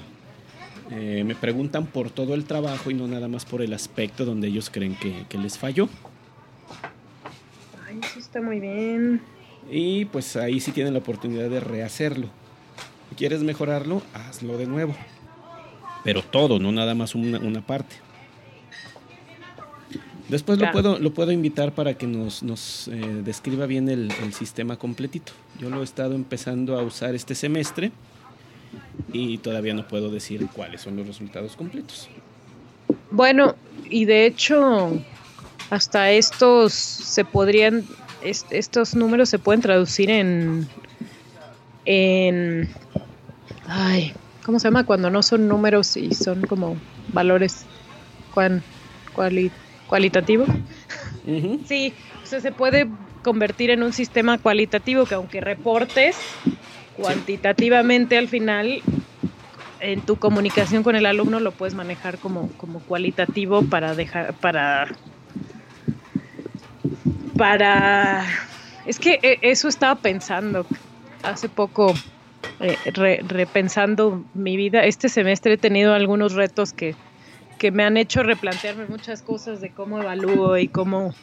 [0.90, 4.48] eh, me preguntan por todo el trabajo y no nada más por el aspecto donde
[4.48, 5.88] ellos creen que, les falló.
[7.86, 9.20] Ay, eso está muy bien.
[9.70, 12.28] Y pues ahí sí tienen la oportunidad de rehacerlo.
[13.16, 14.96] Quieres mejorarlo, hazlo de nuevo.
[16.04, 17.96] Pero todo, no nada más una, parte.
[20.28, 24.34] Después lo, puedo, lo puedo invitar para que nos, nos eh, describa bien el, el,
[24.34, 25.32] sistema completito.
[25.58, 27.90] Yo lo he estado empezando a usar este semestre
[29.12, 32.08] y todavía no puedo decir cuáles son los resultados completos.
[33.10, 33.56] Bueno,
[33.88, 35.00] y de hecho,
[35.70, 37.84] hasta estos se podrían,
[38.22, 40.68] estos números se pueden traducir en,
[41.84, 42.68] en,
[43.66, 44.12] ay,
[44.48, 44.86] ¿cómo se llama?
[44.86, 46.74] Cuando no son números y son como
[47.08, 47.66] valores
[48.32, 48.64] cuan,
[49.86, 50.48] cualitativos.
[51.66, 52.88] Sí, o sea, se puede
[53.22, 56.16] convertir en un sistema cualitativo que aunque reportes,
[56.96, 58.82] cuantitativamente al final
[59.80, 64.96] en tu comunicación con el alumno lo puedes manejar como, como cualitativo para dejar para
[67.36, 68.24] para
[68.86, 70.66] es que eh, eso estaba pensando
[71.22, 71.92] hace poco
[72.60, 72.78] eh,
[73.26, 76.96] repensando mi vida este semestre he tenido algunos retos que,
[77.58, 81.14] que me han hecho replantearme muchas cosas de cómo evalúo y cómo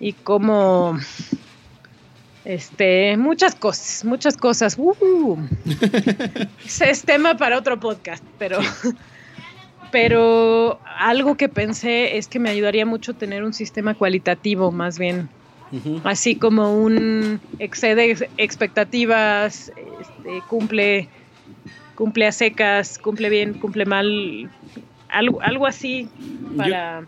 [0.00, 0.98] y cómo
[2.44, 4.76] este, muchas cosas, muchas cosas.
[4.76, 5.38] Uh,
[6.64, 8.58] es tema para otro podcast, pero,
[9.92, 15.28] pero algo que pensé es que me ayudaría mucho tener un sistema cualitativo más bien.
[16.04, 19.72] Así como un excede expectativas,
[20.02, 21.08] este, cumple,
[21.94, 24.50] cumple a secas, cumple bien, cumple mal,
[25.08, 26.08] algo, algo así
[26.56, 27.06] para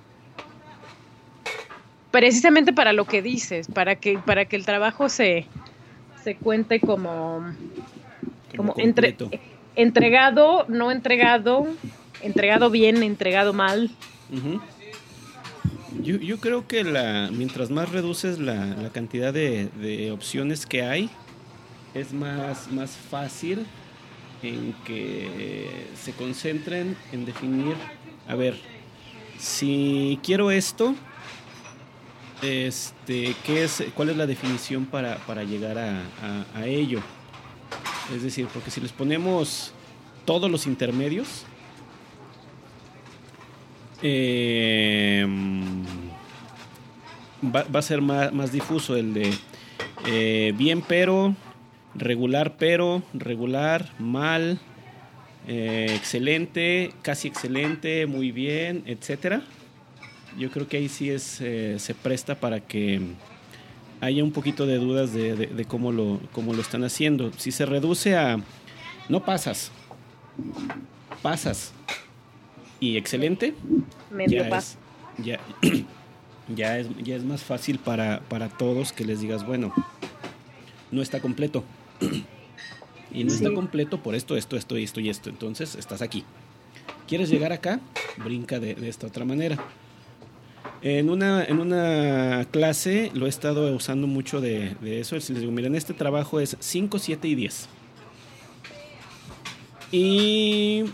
[2.15, 5.47] precisamente para lo que dices, para que, para que el trabajo se,
[6.23, 7.45] se cuente como,
[8.57, 9.17] como, entre,
[9.75, 11.67] entregado, no entregado,
[12.23, 13.91] entregado bien, entregado mal.
[16.05, 20.85] yo, yo, creo que la, mientras más reduces la, la cantidad de, de, opciones que
[20.85, 21.11] hay,
[21.95, 23.67] es más, más fácil
[24.43, 27.75] en que se concentren en definir,
[28.29, 28.57] a ver,
[29.39, 30.95] si quiero esto,
[32.43, 37.01] este, ¿qué es, ¿cuál es la definición para, llegar a, ello?
[38.15, 39.73] Es decir, porque si les ponemos
[40.25, 41.45] todos los intermedios,
[44.03, 45.83] em,
[47.45, 49.33] va, a ser más, difuso el de
[50.07, 51.35] eh, bien pero,
[51.95, 54.59] regular pero, regular, mal,
[55.47, 59.43] eh, excelente, casi excelente, muy bien, etcétera
[60.39, 63.01] yo creo que ahí sí es, eh, se presta para que
[64.01, 67.33] haya un poquito de dudas de, cómo, lo, cómo lo están haciendo.
[67.37, 68.39] Si se reduce a
[69.09, 69.71] no pasas,
[71.23, 71.73] pasas
[72.81, 73.55] y excelente,
[74.11, 74.79] Medio ya, es,
[75.19, 75.41] ya,
[76.55, 79.73] ya, es, ya es más fácil para, para todos que les digas, bueno,
[80.91, 81.65] no está completo.
[83.13, 85.31] Y no está completo por esto, esto, esto, esto y esto.
[85.31, 86.25] Entonces estás aquí.
[87.07, 87.81] ¿Quieres llegar acá?
[88.17, 89.59] Brinca de, de esta otra manera.
[90.85, 95.17] En una, en una clase lo he estado usando mucho de, eso.
[95.17, 97.69] Les digo, miren, este trabajo es 5, 7 y 10.
[99.93, 100.85] Y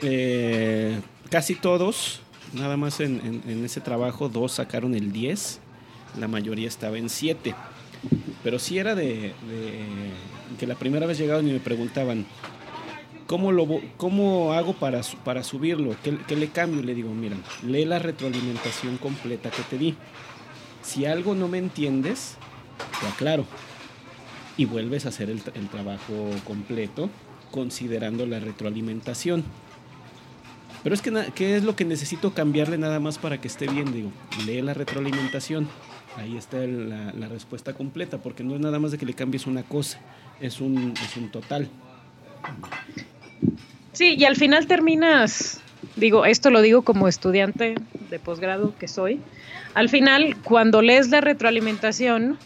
[0.00, 0.96] eh,
[1.28, 2.20] casi todos,
[2.52, 5.58] nada más en, ese trabajo, dos sacaron el 10.
[6.20, 7.52] La mayoría estaba en 7.
[8.42, 9.32] Pero si era de,
[10.58, 12.26] que la primera vez llegaron y me preguntaban,
[13.32, 15.96] ¿Cómo, lo, cómo hago para, para subirlo?
[16.02, 16.82] ¿Qué, le cambio?
[16.82, 17.34] Le digo, mira,
[17.66, 19.94] lee la retroalimentación completa que te di.
[20.82, 22.36] Si algo no me entiendes,
[23.00, 23.46] te aclaro.
[24.58, 27.08] Y vuelves a hacer el, trabajo completo
[27.50, 29.44] considerando la retroalimentación.
[30.82, 33.94] Pero es que, ¿qué es lo que necesito cambiarle nada más para que esté bien?
[33.94, 34.10] Digo,
[34.44, 35.68] lee la retroalimentación.
[36.16, 39.46] Ahí está la, la, respuesta completa, porque no es nada más de que le cambies
[39.46, 39.98] una cosa,
[40.40, 41.68] es un, es un total.
[43.92, 45.60] Sí, y al final terminas,
[45.96, 47.74] digo, esto lo digo como estudiante
[48.10, 49.20] de posgrado que soy,
[49.74, 52.38] al final cuando lees la retroalimentación,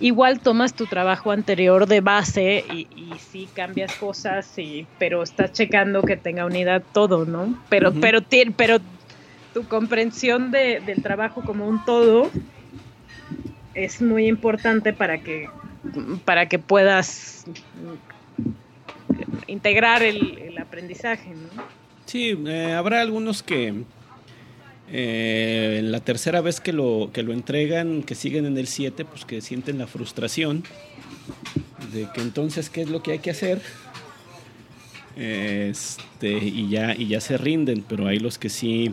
[0.00, 2.86] igual tomas tu trabajo anterior de base y,
[3.30, 7.58] sí cambias cosas, sí, pero estás checando que tenga unidad todo, ¿no?
[7.68, 8.20] Pero, pero,
[8.56, 8.78] pero
[9.52, 12.30] tu comprensión de, del trabajo como un todo
[13.74, 15.48] es muy importante para que,
[16.24, 17.44] para que puedas
[19.46, 21.32] integrar el, aprendizaje.
[22.06, 23.84] Sí, eh, habrá algunos que
[24.90, 29.24] eh, la tercera vez que lo, que lo entregan, que siguen en el 7, pues
[29.24, 30.64] que sienten la frustración
[31.92, 33.60] de que entonces qué es lo que hay que hacer.
[35.16, 38.92] Este, y ya, y ya se rinden, pero hay los que sí.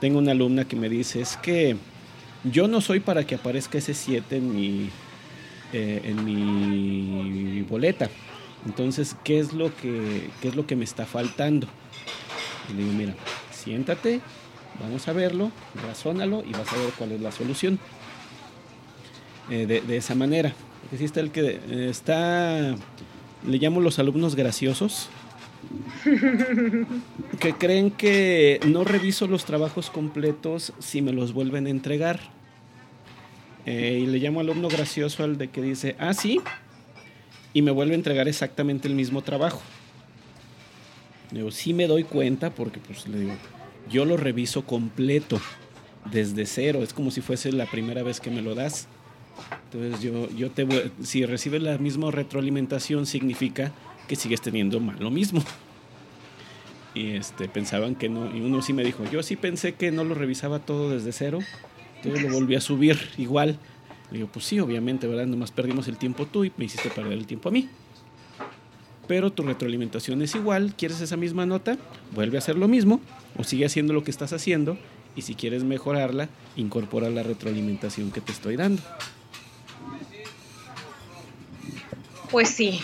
[0.00, 1.76] Tengo una alumna que me dice, es que
[2.50, 4.90] yo no soy para que aparezca ese 7 en mi,
[5.72, 8.08] eh, en mi boleta.
[8.66, 11.68] Entonces, ¿qué es lo que, qué es lo que me está faltando?
[12.74, 13.14] Le digo, mira,
[13.52, 14.20] siéntate,
[14.80, 15.52] vamos a verlo,
[15.86, 17.78] razónalo y vas a ver cuál es la solución.
[19.50, 20.54] Eh, de, esa manera.
[20.98, 22.74] Está el que eh, está,
[23.46, 25.08] le llamo los alumnos graciosos,
[27.38, 32.35] que creen que no reviso los trabajos completos si me los vuelven a entregar.
[33.66, 36.40] Eh, y le llamo alumno gracioso al de que dice, ah, sí,
[37.52, 39.60] y me vuelve a entregar exactamente el mismo trabajo.
[41.32, 43.34] Digo, sí me doy cuenta porque pues le digo,
[43.90, 45.40] yo lo reviso completo,
[46.10, 48.86] desde cero, es como si fuese la primera vez que me lo das.
[49.64, 50.66] Entonces yo, yo te
[51.02, 53.72] si recibes la misma retroalimentación significa
[54.08, 55.42] que sigues teniendo mal lo mismo.
[56.94, 60.02] Y este, pensaban que no, y uno sí me dijo, yo sí pensé que no
[60.04, 61.40] lo revisaba todo desde cero,
[62.06, 63.58] entonces lo volví a subir igual.
[64.10, 65.26] Le digo, pues sí, obviamente, ¿verdad?
[65.26, 67.68] Nomás perdimos el tiempo tú y me hiciste perder el tiempo a mí.
[69.08, 71.76] Pero tu retroalimentación es igual, quieres esa misma nota,
[72.14, 73.00] vuelve a hacer lo mismo
[73.36, 74.76] o sigue haciendo lo que estás haciendo
[75.14, 78.82] y si quieres mejorarla, incorpora la retroalimentación que te estoy dando.
[82.30, 82.80] Pues sí,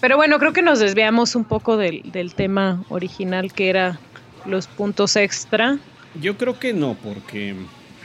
[0.00, 3.98] pero bueno, creo que nos desviamos un poco del, del tema original que era
[4.46, 5.78] los puntos extra.
[6.20, 7.56] Yo creo que no, porque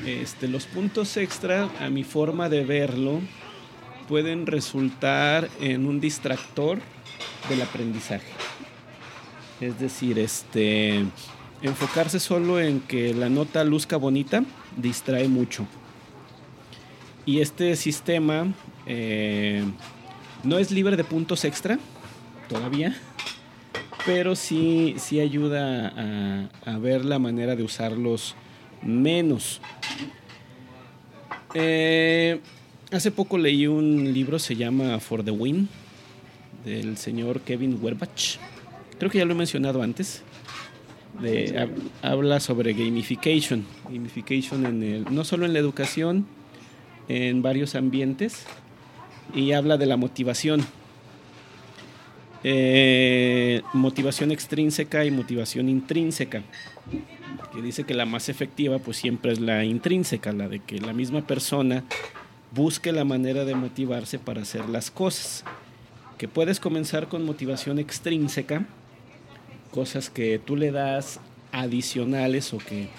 [0.05, 3.21] este, los puntos extra, a mi forma de verlo,
[4.07, 6.79] pueden resultar en un distractor
[7.49, 8.31] del aprendizaje.
[9.61, 11.05] Es decir, este,
[11.61, 14.43] enfocarse solo en que la nota luzca bonita
[14.77, 15.67] distrae mucho.
[17.25, 18.47] Y este sistema
[18.85, 19.63] eh,
[20.43, 21.77] no es libre de puntos extra
[22.47, 22.95] todavía,
[24.05, 28.35] pero sí, sí ayuda a, ver la manera de usarlos
[28.81, 29.61] menos.
[31.53, 32.39] Eh,
[32.91, 35.69] hace poco leí un libro, se llama For the Win,
[36.65, 38.37] del señor Kevin Werbach.
[38.97, 40.23] Creo que ya lo he mencionado antes.
[42.01, 43.65] habla sobre gamification.
[43.85, 46.27] Gamification en el, no solo en la educación,
[47.07, 48.45] en varios ambientes.
[49.33, 50.65] Y habla de la motivación
[52.43, 56.43] eh, motivación extrínseca y motivación intrínseca.
[57.53, 60.93] Que dice que la más efectiva pues siempre es la intrínseca, la de que la
[60.93, 61.83] misma persona
[62.51, 65.43] busque la manera de motivarse para hacer las cosas.
[66.17, 68.65] Que puedes comenzar con motivación extrínseca,
[69.71, 71.19] cosas que tú le das
[71.51, 72.89] adicionales o que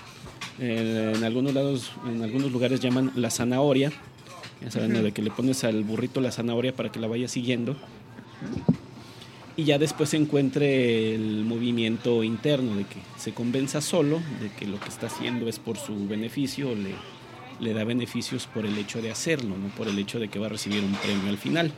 [0.59, 3.93] en algunos lados, en algunos lugares llaman la zanahoria.
[4.61, 7.77] Ya saben, de que le pones al burrito la zanahoria para que la vaya siguiendo
[9.61, 14.67] y ya después se encuentre el movimiento interno de que se convenza solo de que
[14.67, 16.95] lo que está haciendo es por su beneficio le,
[17.61, 20.47] le da beneficios por el hecho de hacerlo, no por el hecho de que va
[20.47, 21.73] a recibir un premio al final.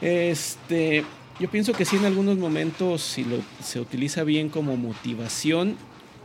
[0.00, 1.04] Este,
[1.38, 5.76] yo pienso que sí en algunos momentos si lo, se utiliza bien como motivación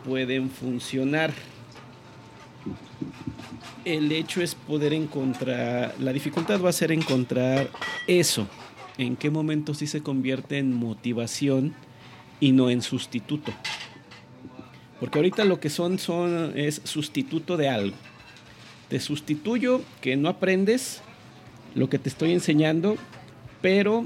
[0.05, 1.33] pueden funcionar.
[3.83, 7.69] El hecho es poder encontrar, la dificultad va a ser encontrar
[8.07, 8.47] eso,
[8.97, 11.73] en qué momento sí se convierte en motivación
[12.39, 13.51] y no en sustituto.
[14.99, 17.95] Porque ahorita lo que son, son es sustituto de algo.
[18.89, 21.01] Te sustituyo que no aprendes
[21.73, 22.97] lo que te estoy enseñando,
[23.61, 24.05] pero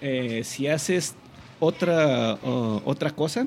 [0.00, 1.14] eh, si haces
[1.60, 3.46] otra, otra cosa,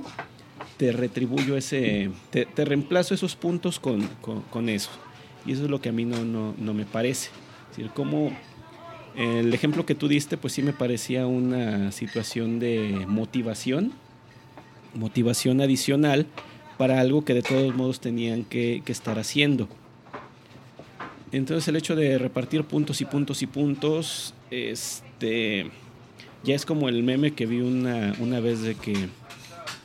[0.78, 4.90] te retribuyo ese, te, reemplazo esos puntos con, eso.
[5.46, 7.30] Y eso es lo que a mí no, no, no me parece.
[7.72, 8.32] Es decir, cómo
[9.16, 13.94] el ejemplo que tú diste, pues sí me parecía una situación de motivación,
[14.96, 16.26] motivación adicional
[16.78, 19.68] para algo que de todos modos tenían que, estar haciendo.
[21.32, 25.72] Entonces el hecho de repartir puntos y puntos y puntos, este,
[26.44, 29.10] ya es como el meme que vi una, una vez de que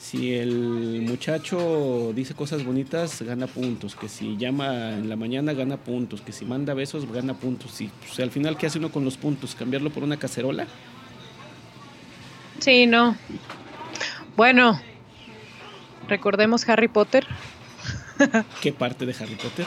[0.09, 3.95] si el muchacho dice cosas bonitas, gana puntos.
[3.95, 6.23] Que si llama en la mañana, gana puntos.
[6.23, 7.79] Que si manda besos, gana puntos.
[7.83, 9.55] Y pues, al final, ¿qué hace uno con los puntos?
[9.55, 10.67] ¿Cambiarlo por una cacerola?
[12.59, 13.17] Sí, no.
[14.35, 14.81] Bueno,
[16.09, 17.27] recordemos Harry Potter.
[18.63, 19.67] ¿Qué parte de Harry Potter?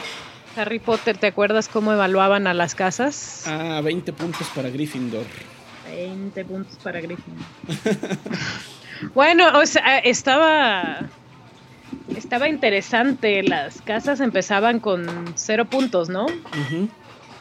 [0.56, 3.44] Harry Potter, ¿te acuerdas cómo evaluaban a las casas?
[3.46, 5.24] Ah, 20 puntos para Gryffindor.
[5.86, 7.46] 20 puntos para Gryffindor.
[9.14, 11.10] Bueno, o sea, estaba
[12.16, 13.42] estaba interesante.
[13.42, 16.26] Las casas empezaban con cero puntos, ¿no?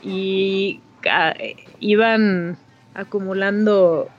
[0.01, 1.33] Y ah,
[1.79, 2.57] iban
[2.93, 4.09] acumulando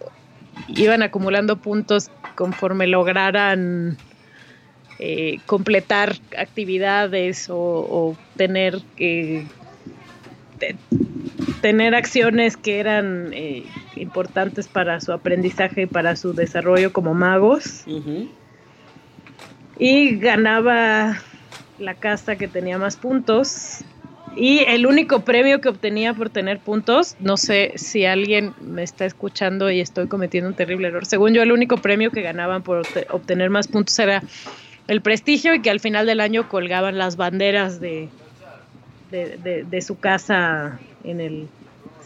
[0.69, 3.99] iban acumulando puntos conforme lograran
[4.99, 9.47] eh, completar actividades o, tener que
[11.61, 13.65] tener acciones que eran eh,
[13.97, 17.85] importantes para su aprendizaje y para su desarrollo como magos.
[19.79, 21.19] Y ganaba
[21.79, 23.85] la casta que tenía más puntos.
[24.35, 29.05] Y el único premio que obtenía por tener puntos, no sé si alguien me está
[29.05, 31.05] escuchando y estoy cometiendo un terrible error.
[31.05, 34.23] Según yo, el único premio que ganaban por obtener más puntos era
[34.89, 38.09] el prestigio y que al final del año colgaban las banderas de,
[39.11, 41.49] de su casa en el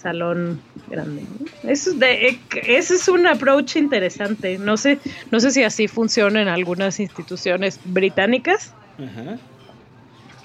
[0.06, 1.24] salón grande.
[1.64, 4.56] Eso, de, ese es un approach interesante.
[4.56, 5.00] No sé,
[5.32, 8.72] no sé si así funciona en algunas instituciones británicas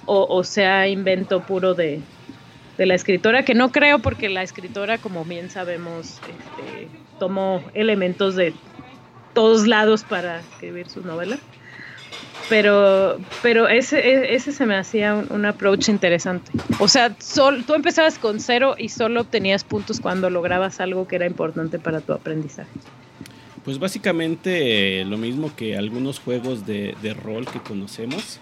[0.07, 2.01] O, sea invento puro de,
[2.79, 6.87] de, la escritora, que no creo porque la escritora, como bien sabemos, este,
[7.19, 8.55] tomó elementos de
[9.35, 11.37] todos lados para escribir su novela
[12.49, 16.51] pero, pero ese, e, ese se me hacía un, approach interesante.
[16.79, 21.15] O sea, sol, tú empezabas con cero y solo obtenías puntos cuando lograbas algo que
[21.15, 22.69] era importante para tu aprendizaje.
[23.63, 28.39] Pues básicamente eh, lo mismo que algunos juegos de, de rol que conocemos,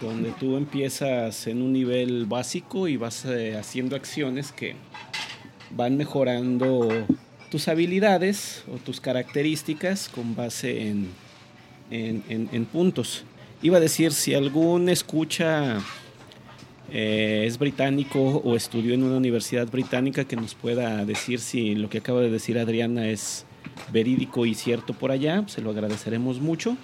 [0.00, 4.74] donde tú empiezas en un nivel básico y vas eh, haciendo acciones que
[5.70, 6.88] van mejorando
[7.50, 11.08] tus habilidades o tus características con base en
[11.90, 13.24] en, puntos.
[13.62, 15.78] Iba a decir, si algún escucha
[16.90, 21.88] eh, es británico o estudió en una universidad británica, que nos pueda decir si lo
[21.90, 23.44] que acaba de decir Adriana es
[23.92, 26.76] verídico y cierto por allá, se lo agradeceremos mucho.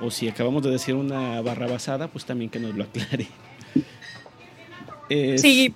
[0.00, 3.26] O si acabamos de decir una barra basada, pues también que nos lo aclare.
[5.38, 5.74] Sí.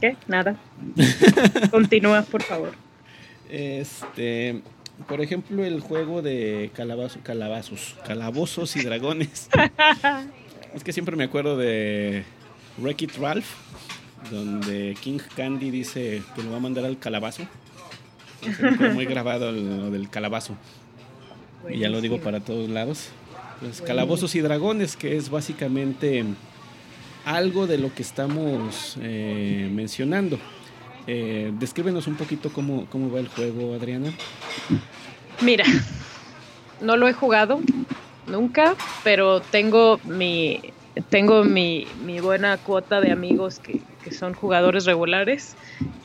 [0.00, 0.16] ¿Qué?
[0.26, 0.56] Nada.
[1.70, 2.72] Continúa, por favor.
[3.50, 4.62] Este,
[5.06, 9.48] por ejemplo, el juego de calabazo, calabazos, calabozos y dragones.
[10.74, 12.24] es que siempre me acuerdo de
[12.78, 13.46] Wreck It Ralph,
[14.30, 17.46] donde King Candy dice que lo va a mandar al calabazo.
[18.94, 20.56] muy grabado lo del calabazo.
[21.68, 23.10] Y ya lo digo para todos lados.
[23.60, 26.24] Pues calabozos y dragones, que es básicamente
[27.24, 30.38] algo de lo que estamos eh, mencionando.
[31.10, 34.12] Eh, descríbenos un poquito cómo, cómo va el juego, Adriana.
[35.40, 35.64] Mira,
[36.82, 37.60] no lo he jugado
[38.26, 40.60] nunca, pero tengo mi
[41.08, 45.56] tengo mi, mi buena cuota de amigos que, que, son jugadores regulares.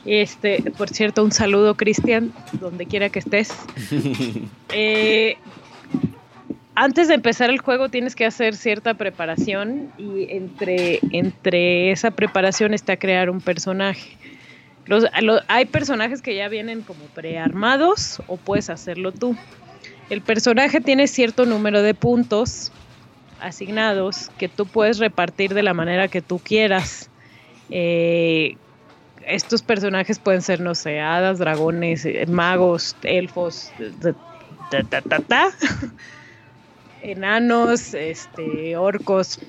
[0.06, 3.52] Este, por cierto, un saludo, Cristian, donde quiera que estés.
[4.72, 5.36] eh,
[6.76, 12.72] antes de empezar el juego tienes que hacer cierta preparación y entre, entre esa preparación
[12.72, 14.16] está crear un personaje.
[14.86, 15.06] Los,
[15.48, 19.36] hay personajes que ya vienen como prearmados o puedes hacerlo tú.
[20.10, 22.72] El personaje tiene cierto número de puntos
[23.40, 27.10] asignados que tú puedes repartir de la manera que tú quieras.
[27.70, 28.56] Eh,
[29.26, 33.72] estos personajes pueden ser, no sé, hadas, dragones, eh, magos, elfos,
[34.68, 35.50] ta,
[37.02, 39.40] enanos, este, orcos,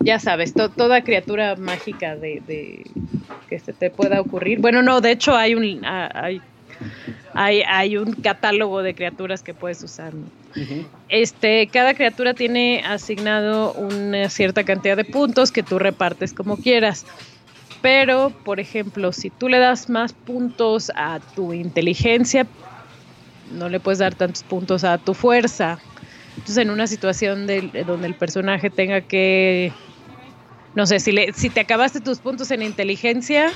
[0.00, 2.82] ya sabes, toda criatura mágica de,
[3.48, 4.60] que se te pueda ocurrir.
[4.60, 5.82] Bueno, no, de hecho hay un
[7.34, 10.12] hay, hay, un catálogo de criaturas que puedes usar.
[11.08, 17.04] Este, cada criatura tiene asignado una cierta cantidad de puntos que tú repartes como quieras.
[17.80, 22.46] Pero, por ejemplo, si tú le das más puntos a tu inteligencia,
[23.52, 25.78] no le puedes dar tantos puntos a tu fuerza.
[26.36, 29.74] Entonces, en una situación donde el personaje tenga que,
[30.74, 33.52] no sé, si, le, si te acabaste tus puntos en inteligencia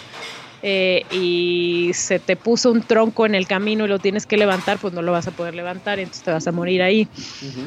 [0.62, 4.78] eh, y se te puso un tronco en el camino y lo tienes que levantar,
[4.78, 7.09] pues no lo vas a poder levantar, entonces te vas a morir ahí,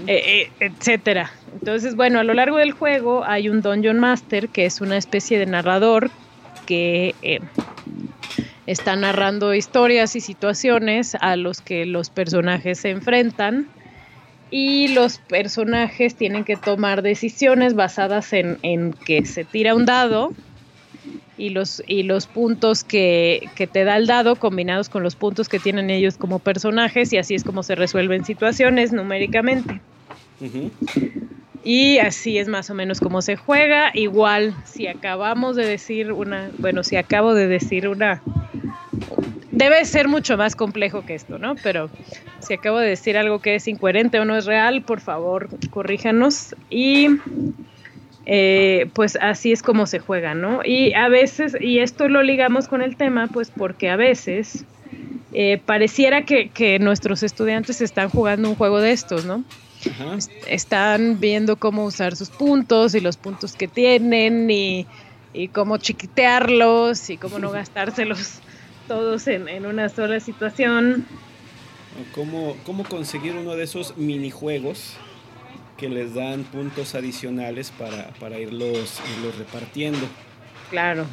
[0.07, 1.31] eh, eh, etcétera.
[1.51, 5.39] Entonces, bueno, a lo largo del juego hay un Dungeon Master que es una especie
[5.39, 6.11] de narrador
[6.65, 7.15] que
[8.65, 13.69] está narrando historias y situaciones a los que los personajes se enfrentan
[14.55, 20.31] y los personajes tienen que tomar decisiones basadas en, que se tira un dado
[21.39, 25.57] y los, y los puntos que, te da el dado combinados con los puntos que
[25.57, 29.81] tienen ellos como personajes y así es como se resuelven situaciones numéricamente.
[31.63, 33.89] Y así es más o menos como se juega.
[33.95, 38.21] Igual, si acabamos de decir una, bueno, si acabo de decir una
[39.53, 41.55] debe ser mucho más complejo que esto, ¿no?
[41.55, 41.89] Pero
[42.39, 46.55] si acabo de decir algo que es incoherente o no es real, por favor, corríjanos.
[46.69, 47.07] Y
[48.25, 50.61] eh, pues así es como se juega, ¿no?
[50.65, 54.65] Y a veces, y esto lo ligamos con el tema, pues porque a veces
[55.33, 59.43] eh, pareciera que, nuestros estudiantes están jugando un juego de estos, ¿no?
[60.47, 64.87] Están viendo cómo usar sus puntos y los puntos que tienen y,
[65.33, 68.41] y cómo chiquitearlos y cómo no gastárselos
[68.87, 71.05] todos en, una sola situación.
[72.13, 74.95] ¿Cómo, ¿Cómo conseguir uno de esos minijuegos
[75.77, 79.01] que les dan puntos adicionales para, irlos,
[79.37, 80.07] repartiendo?
[80.69, 81.05] Claro.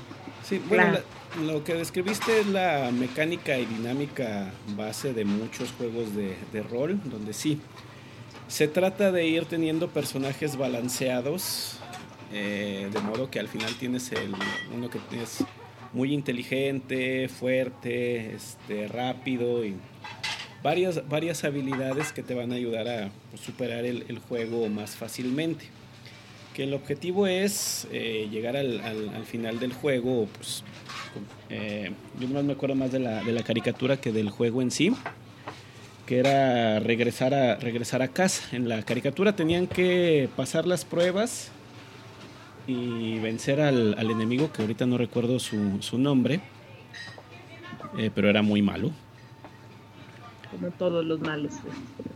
[0.43, 0.99] Sí, bueno,
[1.45, 6.99] lo que describiste es la mecánica y dinámica base de muchos juegos de, de rol,
[7.05, 7.61] donde sí,
[8.51, 11.79] se trata de ir teniendo personajes balanceados,
[12.33, 14.35] eh, de modo que al final tienes el,
[14.75, 15.45] uno que es
[15.93, 19.75] muy inteligente, fuerte, este, rápido y
[20.63, 25.67] varias, varias habilidades que te van a ayudar a pues, superar el, juego más fácilmente.
[26.55, 30.65] Que el objetivo es eh, llegar al, final del juego, pues
[31.49, 34.71] eh, yo más me acuerdo más de la, de la caricatura que del juego en
[34.71, 34.93] sí
[36.11, 38.43] que era regresar a, regresar a casa.
[38.51, 41.53] En la caricatura tenían que pasar las pruebas
[42.71, 46.41] y vencer al, enemigo, que ahorita no recuerdo su, nombre,
[47.99, 48.93] eh, pero era muy malo.
[50.51, 51.55] Como todos los malos.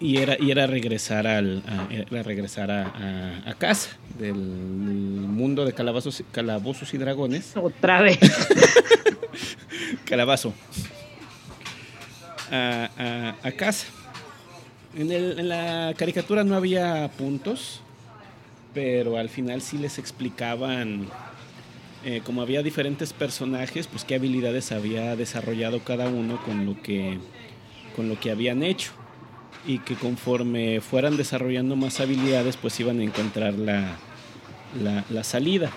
[0.01, 6.95] Y era, y era regresar, al, a, regresar a, casa del mundo de calabazos, calabozos
[6.95, 7.57] y dragones.
[7.57, 8.19] Otra vez.
[10.05, 10.53] Calabazo.
[12.51, 13.87] A, casa.
[14.97, 17.81] En, el, en la caricatura no había puntos,
[18.75, 21.07] pero al final sí les explicaban,
[22.05, 27.18] eh, como había diferentes personajes, pues qué habilidades había desarrollado cada uno con lo que,
[27.97, 28.93] con lo que habían hecho.
[29.66, 33.97] Y que conforme fueran desarrollando más habilidades, pues iban a encontrar la,
[34.83, 35.70] la, la salida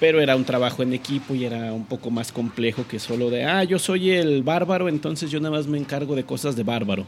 [0.00, 3.44] pero era un trabajo en equipo y era un poco más complejo que solo de,
[3.44, 7.04] ah, yo soy el bárbaro, entonces yo nada más me encargo de cosas de bárbaro.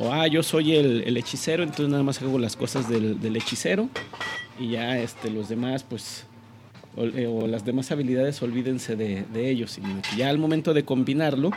[0.00, 3.88] O, ah, yo soy el, hechicero, entonces nada más hago las cosas del, hechicero.
[4.58, 6.24] Y ya este, los demás, pues,
[6.96, 9.78] eh, o, las demás habilidades, olvídense de, de ellos.
[9.78, 11.50] Y ya al momento de combinarlo,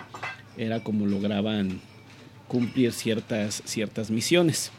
[0.58, 1.80] era como lograban
[2.50, 4.72] cumplir ciertas, ciertas misiones.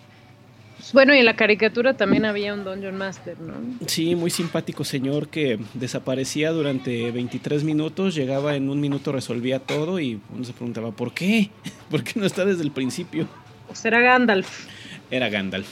[0.93, 3.55] Bueno, y en la caricatura también había un Dungeon Master, ¿no?
[3.87, 9.99] Sí, muy simpático señor que desaparecía durante 23 minutos, llegaba en un minuto, resolvía todo
[9.99, 11.51] y uno se preguntaba, ¿por qué?
[11.91, 13.27] ¿Por qué no está desde el principio?
[13.67, 14.67] Pues era Gandalf.
[15.11, 15.69] Era Gandalf.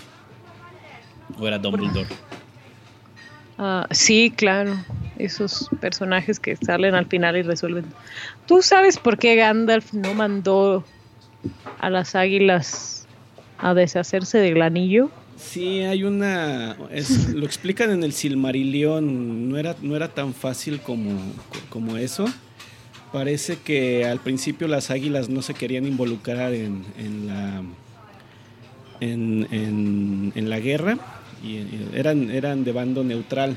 [1.39, 2.09] O era Dumbledore.
[3.59, 4.75] Ah, sí, claro.
[5.19, 7.85] Esos personajes que salen al final y resuelven.
[8.47, 10.85] ¿Tú sabes por qué Gandalf no mandó
[11.79, 13.07] a las águilas
[13.59, 15.11] a deshacerse del anillo.
[15.37, 16.77] Sí, hay una.
[17.35, 19.49] lo explican en el Silmarillion.
[19.49, 21.19] No era, no era tan fácil como,
[21.71, 22.27] como eso.
[23.13, 27.63] Parece que al principio las águilas no se querían involucrar en, en la.
[29.05, 30.97] En, en, la guerra
[31.43, 31.59] y
[31.97, 33.57] eran, eran de bando neutral.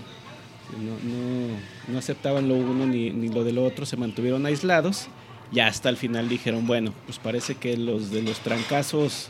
[0.80, 5.08] No, no, aceptaban lo uno ni, ni, lo del otro, se mantuvieron aislados.
[5.52, 9.30] Y hasta el final dijeron, bueno, pues parece que los de los trancazos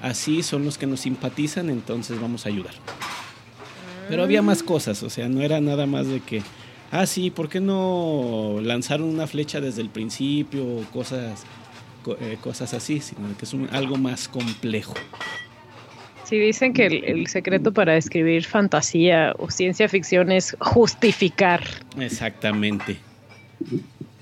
[0.00, 2.74] así son los que nos simpatizan, entonces vamos a ayudar.
[4.08, 6.42] Pero había más cosas, o sea, no era nada más de que,
[6.90, 10.64] ah, sí, ¿por qué no lanzaron una flecha desde el principio?
[10.92, 11.44] Cosas,
[12.20, 14.94] eh, cosas así, sino que es algo más complejo.
[16.30, 21.60] Sí, dicen que el, secreto para escribir fantasía o ciencia ficción es justificar.
[21.98, 22.98] Exactamente.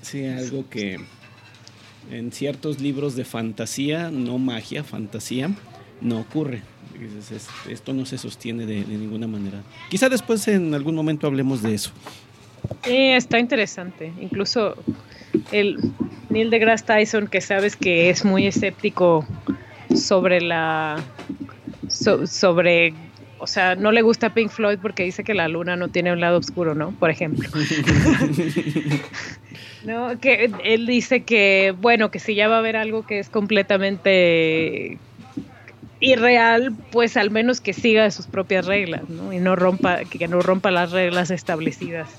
[0.01, 0.99] Sí, algo que
[2.09, 5.51] en ciertos libros de fantasía, no magia, fantasía,
[6.01, 6.63] no ocurre.
[7.69, 9.61] Esto no se sostiene de, ninguna manera.
[9.91, 11.91] Quizá después en algún momento hablemos de eso.
[12.85, 14.11] Sí, está interesante.
[14.19, 14.75] Incluso
[15.51, 15.77] el
[16.31, 19.27] Neil deGrasse Tyson, que sabes que es muy escéptico
[19.93, 20.97] sobre la
[21.89, 22.93] sobre
[23.39, 26.19] o sea, no le gusta Pink Floyd porque dice que la luna no tiene un
[26.19, 26.91] lado oscuro, ¿no?
[26.91, 27.49] Por ejemplo.
[29.85, 33.29] no, que él dice que, bueno, que si ya va a haber algo que es
[33.29, 34.97] completamente
[36.01, 39.31] irreal, pues al menos que siga sus propias reglas, ¿no?
[39.31, 42.09] Y no rompa, que no rompa las reglas establecidas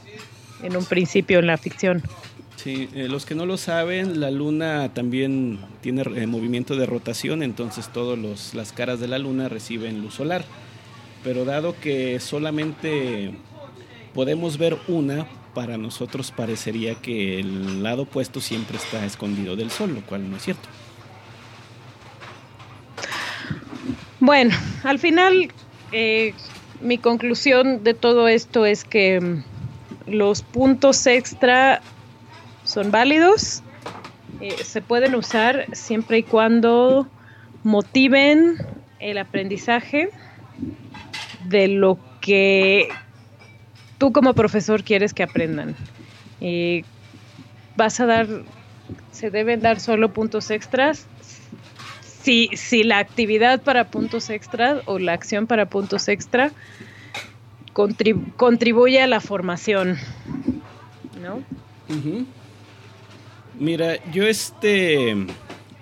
[0.62, 2.02] en un principio en la ficción.
[2.62, 7.42] Sí, eh, los que no lo saben, la luna también tiene eh, movimiento de rotación,
[7.42, 10.44] entonces todas las caras de la luna reciben luz solar.
[11.24, 13.32] Pero dado que solamente
[14.12, 19.94] podemos ver una, para nosotros parecería que el lado opuesto siempre está escondido del sol,
[19.94, 20.68] lo cual no es cierto.
[24.18, 24.54] Bueno,
[24.84, 25.50] al final
[25.92, 26.34] eh,
[26.82, 29.44] mi conclusión de todo esto es que mm,
[30.10, 31.80] los puntos extra
[32.70, 33.64] son válidos,
[34.40, 37.08] eh, se pueden usar siempre y cuando
[37.64, 38.58] motiven
[39.00, 40.10] el aprendizaje
[41.48, 42.88] de lo que
[43.98, 45.74] tú como profesor quieres que aprendan.
[46.40, 46.84] Eh,
[47.74, 48.28] vas a dar,
[49.10, 51.08] se deben dar solo puntos extras
[52.22, 56.52] si, si la actividad para puntos extra o la acción para puntos extra
[57.72, 59.98] contribuye a la formación,
[61.20, 61.42] ¿no?
[63.60, 65.14] Mira, yo este,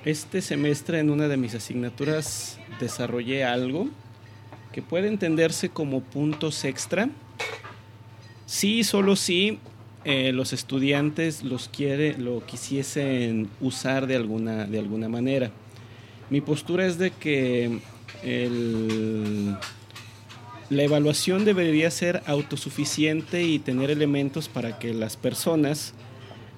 [0.04, 3.88] este semestre en una de mis asignaturas desarrollé algo
[4.72, 7.08] que puede entenderse como puntos extra.
[8.46, 9.60] Sí, solo si
[10.04, 15.52] eh, los estudiantes los quiere, lo quisiesen usar de alguna, de alguna manera.
[16.30, 17.78] Mi postura es de que
[20.68, 25.94] la evaluación debería ser autosuficiente y tener elementos para que las personas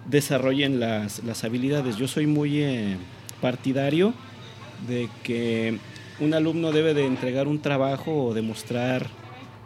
[0.06, 1.96] desarrollen las, habilidades.
[1.96, 2.96] Yo soy muy eh,
[3.40, 4.14] partidario
[4.88, 5.78] de que
[6.20, 9.06] un alumno debe de entregar un trabajo o demostrar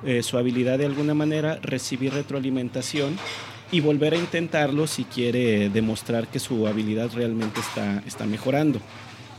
[0.04, 3.16] eh, su habilidad de alguna manera, recibir retroalimentación
[3.72, 8.80] y volver a intentarlo si quiere demostrar que su habilidad realmente está, está mejorando.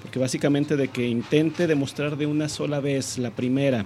[0.01, 3.85] Porque básicamente de que intente demostrar de una sola vez la primera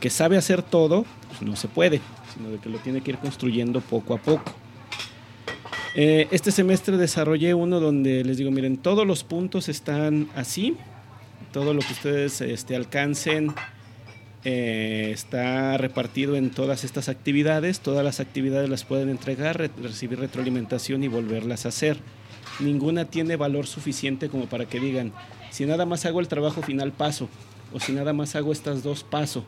[0.00, 2.00] que sabe hacer todo, pues no se puede,
[2.34, 4.52] sino de que lo tiene que ir construyendo poco a poco.
[5.94, 10.76] Eh, este semestre desarrollé uno donde les digo, miren, todos los puntos están así,
[11.52, 13.52] todo lo que ustedes este, alcancen
[14.44, 17.80] eh, está repartido en todas estas actividades.
[17.80, 21.98] Todas las actividades las pueden entregar, recibir retroalimentación y volverlas a hacer.
[22.58, 25.12] Ninguna tiene valor suficiente como para que digan,
[25.50, 27.28] si nada más hago el trabajo final paso,
[27.72, 29.44] o si nada más hago estas dos paso.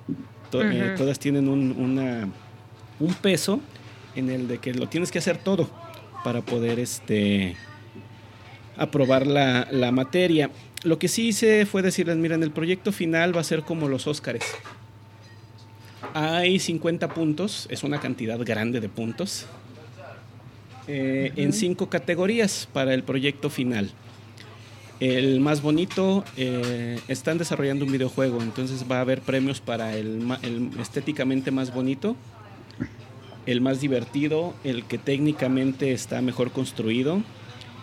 [0.52, 2.32] Eh, todas tienen un,
[3.00, 3.60] un peso
[4.14, 5.68] en el de que lo tienes que hacer todo
[6.24, 7.54] para poder este,
[8.76, 10.50] aprobar la, la materia.
[10.82, 14.08] Lo que sí hice fue decirles, miren, el proyecto final va a ser como los
[14.08, 14.44] Óscares.
[16.14, 19.46] Hay 50 puntos, es una cantidad grande de puntos,
[20.86, 23.90] eh, en cinco categorías para el proyecto final.
[25.00, 30.22] El más bonito, eh, están desarrollando un videojuego, entonces va a haber premios para el,
[30.78, 32.16] estéticamente más bonito,
[33.46, 37.22] el más divertido, el que técnicamente está mejor construido,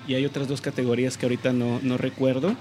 [0.07, 2.55] y hay otras dos categorías que ahorita no, no recuerdo,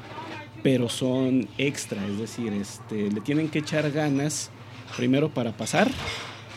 [0.62, 4.51] pero son extra, es decir, este, le tienen que echar ganas
[4.96, 5.90] primero para pasar,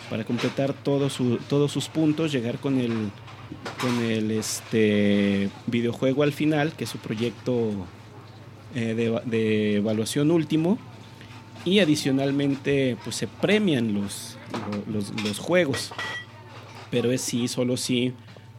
[0.10, 3.10] para completar todos sus puntos, llegar con el,
[3.80, 7.72] con el este, videojuego al final, que es su proyecto
[8.76, 10.78] eh, de, evaluación último.
[11.66, 14.38] Y adicionalmente, pues se premian los,
[14.88, 15.94] los, juegos.
[16.94, 18.14] Pero es sí, solo si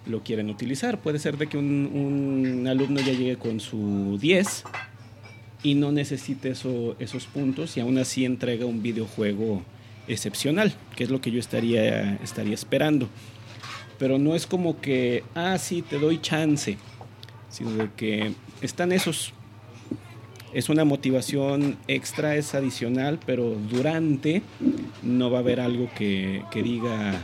[0.06, 1.00] lo quieren utilizar.
[1.00, 1.88] Puede ser de que un,
[2.58, 4.64] un alumno ya llegue con su 10
[5.62, 9.62] y no necesite esos puntos y aún así entrega un videojuego
[10.08, 13.08] excepcional, que es lo que yo estaría, estaría esperando.
[14.00, 16.76] Pero no es como que, ah, sí, te doy chance,
[17.50, 18.32] sino de que
[18.62, 19.32] están esos.
[20.52, 24.42] Es una motivación extra, es adicional, pero durante
[25.04, 27.22] no va a haber algo que, que diga,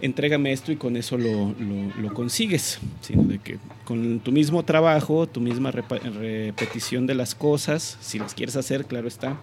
[0.00, 1.54] entrégame esto y con eso lo,
[2.00, 7.98] lo, consigues, sino de que con tu mismo trabajo, tu misma repetición de las cosas,
[8.00, 9.36] si las quieres hacer, claro está.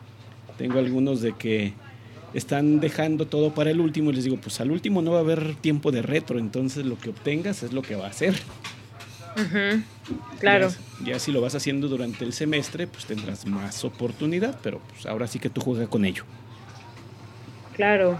[0.57, 1.73] Tengo algunos de que
[2.33, 5.21] están dejando todo para el último y les digo, pues al último no va a
[5.21, 8.35] haber tiempo de retro, entonces lo que obtengas es lo que va a ser.
[10.39, 10.69] Claro.
[11.03, 15.27] Ya, si lo vas haciendo durante el semestre, pues tendrás más oportunidad, pero pues ahora
[15.27, 16.23] sí que tú juegas con ello.
[17.75, 18.19] Claro.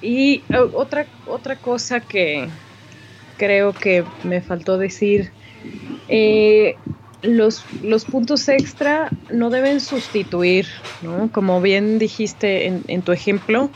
[0.00, 0.42] Y
[0.74, 2.48] otra, otra cosa que
[3.36, 5.32] creo que me faltó decir,
[6.08, 6.76] eh,
[7.22, 10.66] los, los, puntos extra no deben sustituir,
[11.02, 11.30] ¿no?
[11.32, 13.70] Como bien dijiste en, tu ejemplo,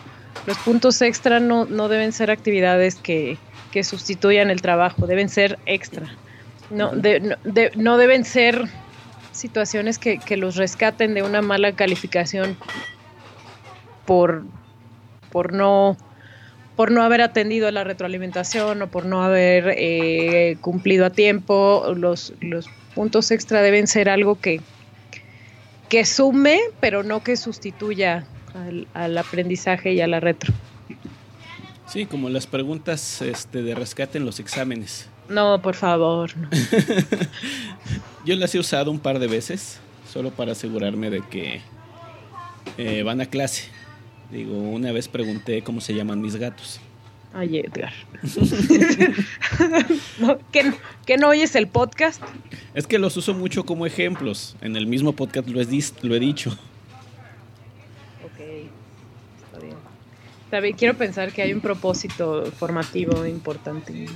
[0.47, 3.39] los puntos extra no, no deben ser actividades que,
[3.71, 6.17] que, sustituyan el trabajo, deben ser extra.
[6.71, 6.93] No,
[7.77, 8.65] no deben ser
[9.33, 12.57] situaciones que, que, los rescaten de una mala calificación
[14.05, 14.45] por,
[15.31, 15.97] por no
[16.79, 21.93] por no haber atendido la retroalimentación o por no haber eh, cumplido a tiempo.
[21.97, 24.61] Los, los puntos extra deben ser algo que,
[25.89, 28.29] que sume, pero no que sustituya
[28.95, 30.55] al, aprendizaje y a la retro.
[31.89, 35.09] Sí, como las preguntas este, de rescate en los exámenes.
[35.29, 36.31] No, por favor.
[38.25, 41.61] Yo las he usado un par de veces, solo para asegurarme de que
[42.77, 43.69] eh, van a clase
[44.31, 46.81] Digo, una vez pregunté cómo se llaman mis gatos.
[47.33, 47.93] Ay, Edgar.
[51.07, 52.23] ¿que, no oyes el podcast?
[52.75, 54.57] Es que los uso mucho como ejemplos.
[54.61, 55.67] En el mismo podcast lo he,
[56.03, 56.51] lo he dicho.
[58.25, 58.41] Ok,
[59.45, 59.77] está bien.
[60.45, 60.77] Está bien.
[60.77, 64.07] Quiero pensar que hay un propósito formativo importante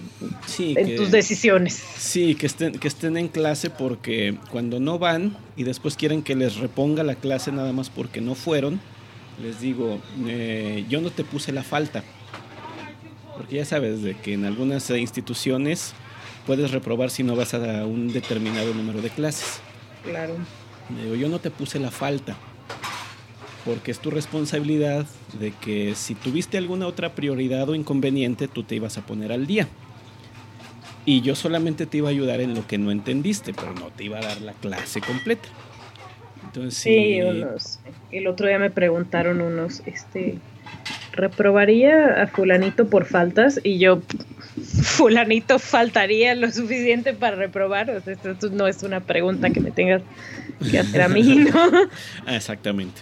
[0.59, 1.75] en tus decisiones.
[1.75, 6.35] Sí, que estén, que estén en clase porque cuando no van y después quieren que
[6.35, 8.81] les reponga la clase nada más porque no fueron,
[9.41, 12.03] les digo, eh, yo no te puse la falta.
[13.37, 15.95] Porque ya sabes de que en algunas instituciones
[16.47, 19.61] puedes reprobar si no vas a un determinado número de clases.
[20.05, 20.37] Claro.
[21.03, 22.37] Digo, yo no te puse la falta.
[23.65, 25.07] Porque es tu responsabilidad
[25.39, 29.47] de que si tuviste alguna otra prioridad o inconveniente, tú te ibas a poner al
[29.47, 29.69] día.
[31.07, 34.05] Y yo solamente te iba a ayudar en lo que no entendiste, pero no te
[34.05, 35.49] iba a dar la clase completa
[36.71, 37.21] sí,
[38.11, 40.39] el otro día me preguntaron unos, este,
[41.13, 43.61] ¿reprobaría a fulanito por faltas?
[43.63, 44.03] Y yo,
[44.83, 47.91] fulanito faltaría lo suficiente para reprobar.
[47.91, 50.03] O sea, esto no es una pregunta que me tengas
[50.71, 51.23] que hacer a mí,
[51.53, 51.71] ¿no?
[52.27, 53.01] Ah, exactamente.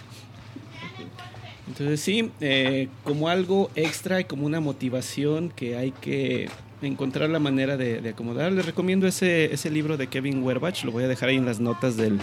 [1.68, 6.48] Entonces sí, eh, como algo extra y como una motivación que hay que
[6.82, 8.52] encontrar la manera de, acomodar.
[8.52, 11.60] Les recomiendo ese, ese libro de Kevin Werbach, lo voy a dejar ahí en las
[11.60, 12.18] notas del,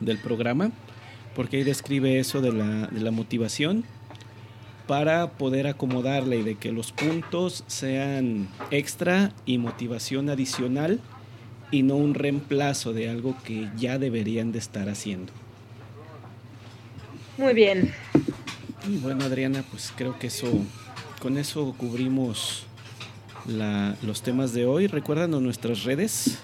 [0.00, 0.70] del programa,
[1.34, 3.84] porque ahí describe eso de la, de la motivación
[4.86, 11.00] para poder acomodarle y de que los puntos sean extra y motivación adicional
[11.70, 15.32] y no un reemplazo de algo que ya deberían de estar haciendo.
[17.38, 17.92] Muy bien.
[18.88, 20.48] Y bueno, Adriana, pues creo que eso,
[21.20, 22.66] con eso cubrimos
[24.02, 24.86] los temas de hoy.
[24.86, 26.38] Recuérdanos nuestras redes.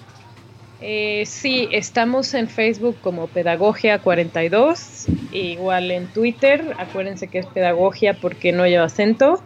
[0.85, 8.51] Eh, sí, estamos en Facebook como Pedagogia42, igual en Twitter, acuérdense que es Pedagogia porque
[8.51, 9.41] no lleva acento.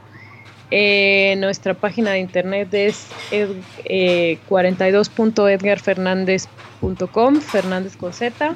[0.72, 8.56] Eh, nuestra página de internet es eh, 42.edgarfernandez.com, Fernández con Z.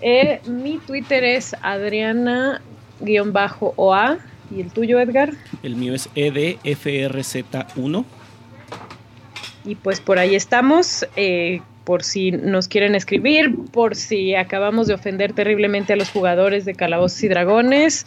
[0.00, 4.18] Eh, mi Twitter es Adriana-OA.
[4.50, 5.34] ¿Y el tuyo, Edgar?
[5.62, 8.04] El mío es EDFRZ1.
[9.64, 11.06] Y pues por ahí estamos.
[11.16, 16.66] Eh, por si nos quieren escribir, por si acabamos de ofender terriblemente a los jugadores
[16.66, 18.04] de Calabozos y Dragones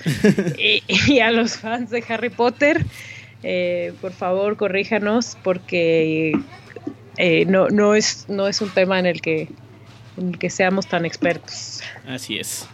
[1.08, 2.86] y, a los fans de Harry Potter.
[3.42, 6.34] Eh, por favor, corríjanos porque
[7.48, 9.48] no, no, es, no es un tema en el que
[10.40, 11.82] que seamos tan expertos.
[12.08, 12.68] Así es.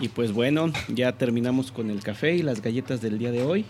[0.00, 3.64] Y pues bueno, ya terminamos con el café y las galletas del día de hoy.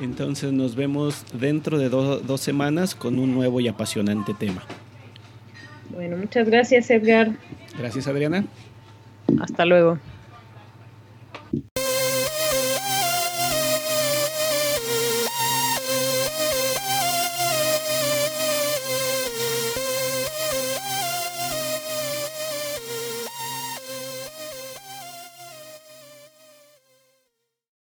[0.00, 4.62] Entonces nos vemos dentro de dos semanas con un nuevo y apasionante tema.
[5.94, 7.30] Bueno, muchas gracias Edgar.
[7.78, 8.44] Gracias Adriana.
[9.40, 9.98] Hasta luego.